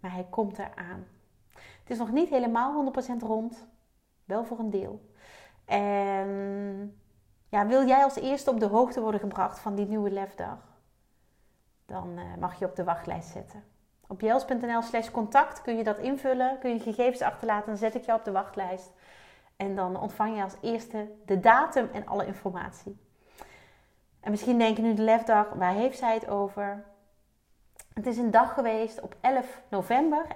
maar 0.00 0.12
hij 0.12 0.26
komt 0.30 0.58
eraan. 0.58 1.06
Het 1.50 1.90
is 1.90 1.98
nog 1.98 2.10
niet 2.10 2.28
helemaal 2.28 2.92
100% 3.18 3.18
rond, 3.18 3.66
wel 4.24 4.44
voor 4.44 4.58
een 4.58 4.70
deel. 4.70 5.10
En 5.64 6.98
ja, 7.48 7.66
wil 7.66 7.86
jij 7.86 8.02
als 8.02 8.16
eerste 8.16 8.50
op 8.50 8.60
de 8.60 8.66
hoogte 8.66 9.00
worden 9.00 9.20
gebracht 9.20 9.58
van 9.58 9.74
die 9.74 9.86
nieuwe 9.86 10.10
lefdag? 10.10 10.58
Dan 11.86 12.18
eh, 12.18 12.36
mag 12.40 12.58
je 12.58 12.64
op 12.64 12.76
de 12.76 12.84
wachtlijst 12.84 13.28
zetten. 13.28 13.64
Op 14.06 14.20
jels.nl 14.20 14.82
slash 14.82 15.10
contact 15.10 15.62
kun 15.62 15.76
je 15.76 15.84
dat 15.84 15.98
invullen, 15.98 16.58
kun 16.58 16.70
je 16.70 16.80
gegevens 16.80 17.22
achterlaten, 17.22 17.66
dan 17.66 17.76
zet 17.76 17.94
ik 17.94 18.04
jou 18.04 18.18
op 18.18 18.24
de 18.24 18.32
wachtlijst. 18.32 18.92
En 19.56 19.74
dan 19.74 20.00
ontvang 20.00 20.36
je 20.36 20.42
als 20.42 20.56
eerste 20.60 21.12
de 21.26 21.40
datum 21.40 21.88
en 21.92 22.06
alle 22.06 22.26
informatie. 22.26 23.04
En 24.20 24.30
misschien 24.30 24.58
denk 24.58 24.76
je 24.76 24.82
nu 24.82 24.94
de 24.94 25.02
lefdag, 25.02 25.48
waar 25.48 25.72
heeft 25.72 25.98
zij 25.98 26.14
het 26.14 26.28
over? 26.28 26.84
Het 27.92 28.06
is 28.06 28.16
een 28.16 28.30
dag 28.30 28.54
geweest 28.54 29.00
op 29.00 29.16
11 29.20 29.62
november, 29.68 30.26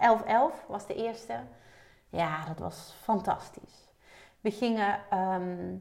11-11 0.62 0.66
was 0.68 0.86
de 0.86 0.94
eerste. 0.94 1.40
Ja, 2.08 2.44
dat 2.44 2.58
was 2.58 2.96
fantastisch. 3.02 3.88
We 4.40 4.50
gingen 4.50 5.00
ehm, 5.10 5.76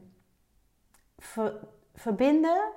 verbinden, 1.94 2.72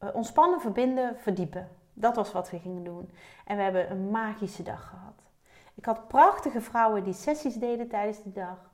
uh, 0.00 0.14
ontspannen, 0.14 0.60
verbinden, 0.60 1.18
verdiepen. 1.18 1.68
Dat 1.92 2.16
was 2.16 2.32
wat 2.32 2.50
we 2.50 2.58
gingen 2.58 2.84
doen. 2.84 3.10
En 3.44 3.56
we 3.56 3.62
hebben 3.62 3.90
een 3.90 4.10
magische 4.10 4.62
dag 4.62 4.88
gehad. 4.88 5.22
Ik 5.74 5.84
had 5.84 6.08
prachtige 6.08 6.60
vrouwen 6.60 7.04
die 7.04 7.12
sessies 7.12 7.54
deden 7.54 7.88
tijdens 7.88 8.22
de 8.22 8.32
dag. 8.32 8.69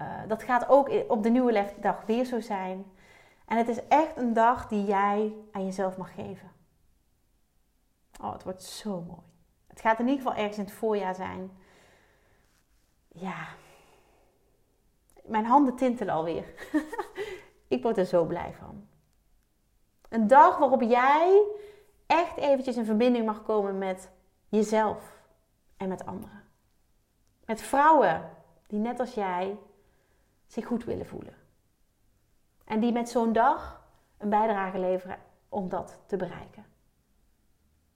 Uh, 0.00 0.20
dat 0.28 0.42
gaat 0.42 0.68
ook 0.68 0.90
op 1.08 1.22
de 1.22 1.28
nieuwe 1.28 1.72
dag 1.80 2.06
weer 2.06 2.24
zo 2.24 2.40
zijn. 2.40 2.92
En 3.46 3.56
het 3.56 3.68
is 3.68 3.86
echt 3.88 4.16
een 4.16 4.32
dag 4.32 4.68
die 4.68 4.84
jij 4.84 5.34
aan 5.52 5.64
jezelf 5.64 5.96
mag 5.96 6.14
geven. 6.14 6.50
Oh, 8.20 8.32
het 8.32 8.44
wordt 8.44 8.62
zo 8.62 9.00
mooi. 9.00 9.22
Het 9.66 9.80
gaat 9.80 9.98
in 9.98 10.08
ieder 10.08 10.22
geval 10.22 10.38
ergens 10.38 10.58
in 10.58 10.64
het 10.64 10.72
voorjaar 10.72 11.14
zijn. 11.14 11.50
Ja. 13.08 13.46
Mijn 15.24 15.44
handen 15.44 15.76
tintelen 15.76 16.14
alweer. 16.14 16.44
Ik 17.68 17.82
word 17.82 17.96
er 17.96 18.04
zo 18.04 18.24
blij 18.24 18.54
van. 18.58 18.88
Een 20.08 20.26
dag 20.26 20.58
waarop 20.58 20.82
jij 20.82 21.42
echt 22.06 22.36
eventjes 22.36 22.76
in 22.76 22.84
verbinding 22.84 23.26
mag 23.26 23.42
komen 23.42 23.78
met 23.78 24.10
jezelf 24.48 25.22
en 25.76 25.88
met 25.88 26.06
anderen. 26.06 26.44
Met 27.44 27.60
vrouwen 27.60 28.30
die 28.66 28.78
net 28.78 29.00
als 29.00 29.14
jij 29.14 29.58
zich 30.48 30.66
goed 30.66 30.84
willen 30.84 31.06
voelen. 31.06 31.34
En 32.64 32.80
die 32.80 32.92
met 32.92 33.08
zo'n 33.08 33.32
dag 33.32 33.82
een 34.18 34.28
bijdrage 34.28 34.78
leveren 34.78 35.18
om 35.48 35.68
dat 35.68 36.00
te 36.06 36.16
bereiken. 36.16 36.66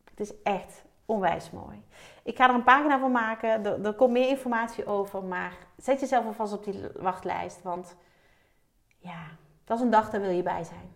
Het 0.05 0.21
is 0.21 0.43
echt 0.43 0.85
onwijs 1.05 1.51
mooi. 1.51 1.85
Ik 2.23 2.37
ga 2.37 2.49
er 2.49 2.55
een 2.55 2.65
pagina 2.65 2.99
van 2.99 3.13
maken. 3.13 3.85
Er, 3.85 3.95
komt 3.95 4.13
meer 4.13 4.29
informatie 4.29 4.87
over. 4.87 5.25
Maar 5.25 5.57
zet 5.77 6.01
jezelf 6.01 6.25
alvast 6.25 6.53
op 6.53 6.65
die 6.65 6.89
wachtlijst. 6.97 7.63
Want 7.63 7.97
ja, 8.99 9.27
dat 9.65 9.79
is 9.79 9.85
een 9.85 9.91
dag, 9.91 10.11
daar 10.11 10.21
wil 10.21 10.31
je 10.31 10.43
bij 10.43 10.65
zijn. 10.65 10.95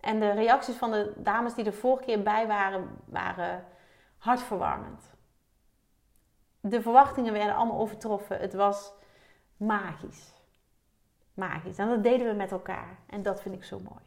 En 0.00 0.20
de 0.20 0.30
reacties 0.30 0.76
van 0.76 0.90
de 0.90 1.12
dames 1.16 1.54
die 1.54 1.64
er 1.64 1.72
vorige 1.72 2.04
keer 2.04 2.22
bij 2.22 2.46
waren, 2.46 2.88
waren 3.04 3.64
hartverwarmend. 4.18 5.10
De 6.60 6.82
verwachtingen 6.82 7.32
werden 7.32 7.54
allemaal 7.54 7.78
overtroffen. 7.78 8.38
Het 8.38 8.54
was 8.54 8.92
magisch. 9.66 10.32
Magisch. 11.34 11.78
En 11.78 11.88
dat 11.88 12.02
deden 12.02 12.26
we 12.26 12.34
met 12.34 12.50
elkaar. 12.50 12.98
En 13.06 13.22
dat 13.22 13.40
vind 13.40 13.54
ik 13.54 13.64
zo 13.64 13.78
mooi. 13.78 14.02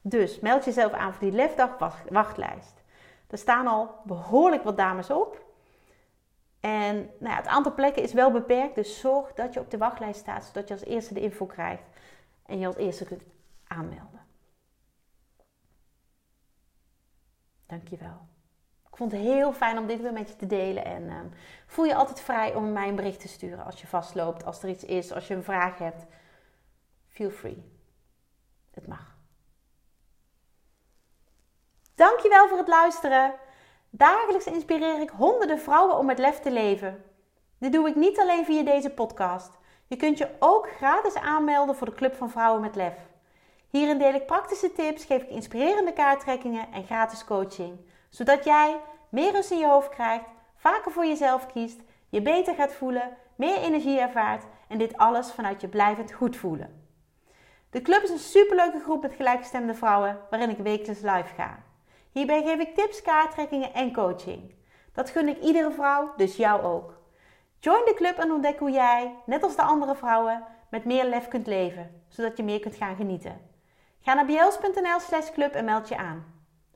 Dus 0.00 0.40
meld 0.40 0.64
jezelf 0.64 0.92
aan 0.92 1.12
voor 1.12 1.22
die 1.22 1.36
Lefdag 1.36 1.76
wachtlijst. 2.10 2.82
Er 3.30 3.38
staan 3.38 3.66
al 3.66 3.94
behoorlijk 4.04 4.62
wat 4.62 4.76
dames 4.76 5.10
op. 5.10 5.42
En 6.60 6.96
nou 6.96 7.32
ja, 7.32 7.36
het 7.36 7.46
aantal 7.46 7.74
plekken 7.74 8.02
is 8.02 8.12
wel 8.12 8.30
beperkt, 8.30 8.74
dus 8.74 9.00
zorg 9.00 9.32
dat 9.32 9.54
je 9.54 9.60
op 9.60 9.70
de 9.70 9.78
wachtlijst 9.78 10.20
staat, 10.20 10.44
zodat 10.44 10.68
je 10.68 10.74
als 10.74 10.84
eerste 10.84 11.14
de 11.14 11.20
info 11.20 11.46
krijgt 11.46 11.82
en 12.46 12.58
je 12.58 12.66
als 12.66 12.76
eerste 12.76 13.04
kunt 13.04 13.22
aanmelden. 13.66 14.20
Dankjewel. 17.66 18.33
Ik 18.94 19.00
vond 19.00 19.12
het 19.12 19.20
heel 19.20 19.52
fijn 19.52 19.78
om 19.78 19.86
dit 19.86 20.00
weer 20.00 20.12
met 20.12 20.28
je 20.28 20.36
te 20.36 20.46
delen. 20.46 20.84
En 20.84 21.02
um, 21.02 21.32
voel 21.66 21.84
je 21.84 21.94
altijd 21.94 22.20
vrij 22.20 22.54
om 22.54 22.72
mij 22.72 22.88
een 22.88 22.94
bericht 22.94 23.20
te 23.20 23.28
sturen 23.28 23.64
als 23.64 23.80
je 23.80 23.86
vastloopt, 23.86 24.44
als 24.44 24.62
er 24.62 24.68
iets 24.68 24.84
is, 24.84 25.12
als 25.12 25.28
je 25.28 25.34
een 25.34 25.44
vraag 25.44 25.78
hebt. 25.78 26.04
Feel 27.08 27.30
free. 27.30 27.72
Het 28.70 28.86
mag. 28.86 29.16
Dankjewel 31.94 32.48
voor 32.48 32.58
het 32.58 32.68
luisteren. 32.68 33.34
Dagelijks 33.90 34.46
inspireer 34.46 35.00
ik 35.00 35.10
honderden 35.10 35.58
vrouwen 35.58 35.98
om 35.98 36.06
met 36.06 36.18
lef 36.18 36.40
te 36.40 36.50
leven. 36.50 37.04
Dit 37.58 37.72
doe 37.72 37.88
ik 37.88 37.94
niet 37.94 38.18
alleen 38.18 38.44
via 38.44 38.62
deze 38.62 38.90
podcast. 38.90 39.58
Je 39.86 39.96
kunt 39.96 40.18
je 40.18 40.30
ook 40.38 40.68
gratis 40.68 41.14
aanmelden 41.14 41.76
voor 41.76 41.86
de 41.86 41.94
Club 41.94 42.14
van 42.14 42.30
Vrouwen 42.30 42.60
met 42.60 42.74
Lef. 42.74 42.96
Hierin 43.68 43.98
deel 43.98 44.14
ik 44.14 44.26
praktische 44.26 44.72
tips, 44.72 45.04
geef 45.04 45.22
ik 45.22 45.30
inspirerende 45.30 45.92
kaarttrekkingen 45.92 46.72
en 46.72 46.84
gratis 46.84 47.24
coaching. 47.24 47.92
Zodat 48.14 48.44
jij 48.44 48.80
meer 49.08 49.32
rust 49.32 49.50
in 49.50 49.58
je 49.58 49.66
hoofd 49.66 49.88
krijgt, 49.88 50.24
vaker 50.56 50.92
voor 50.92 51.06
jezelf 51.06 51.46
kiest, 51.46 51.80
je 52.08 52.22
beter 52.22 52.54
gaat 52.54 52.72
voelen, 52.72 53.16
meer 53.36 53.56
energie 53.56 54.00
ervaart 54.00 54.44
en 54.68 54.78
dit 54.78 54.96
alles 54.96 55.32
vanuit 55.32 55.60
je 55.60 55.68
blijvend 55.68 56.12
goed 56.12 56.36
voelen. 56.36 56.88
De 57.70 57.82
club 57.82 58.02
is 58.02 58.10
een 58.10 58.18
superleuke 58.18 58.80
groep 58.80 59.02
met 59.02 59.14
gelijkgestemde 59.14 59.74
vrouwen 59.74 60.20
waarin 60.30 60.50
ik 60.50 60.58
wekelijks 60.58 61.02
live 61.02 61.34
ga. 61.36 61.62
Hierbij 62.10 62.42
geef 62.42 62.58
ik 62.58 62.74
tips, 62.74 63.02
kaarttrekkingen 63.02 63.74
en 63.74 63.92
coaching. 63.92 64.54
Dat 64.92 65.10
gun 65.10 65.28
ik 65.28 65.40
iedere 65.42 65.70
vrouw, 65.70 66.12
dus 66.16 66.36
jou 66.36 66.62
ook. 66.62 66.98
Join 67.58 67.84
de 67.84 67.94
club 67.94 68.18
en 68.18 68.32
ontdek 68.32 68.58
hoe 68.58 68.70
jij, 68.70 69.14
net 69.26 69.42
als 69.42 69.56
de 69.56 69.62
andere 69.62 69.94
vrouwen, 69.94 70.44
met 70.70 70.84
meer 70.84 71.04
lef 71.04 71.28
kunt 71.28 71.46
leven, 71.46 72.04
zodat 72.08 72.36
je 72.36 72.42
meer 72.42 72.60
kunt 72.60 72.76
gaan 72.76 72.96
genieten. 72.96 73.40
Ga 74.00 74.14
naar 74.14 74.26
bjels.nl 74.26 75.00
slash 75.00 75.30
club 75.30 75.54
en 75.54 75.64
meld 75.64 75.88
je 75.88 75.96
aan. 75.96 76.33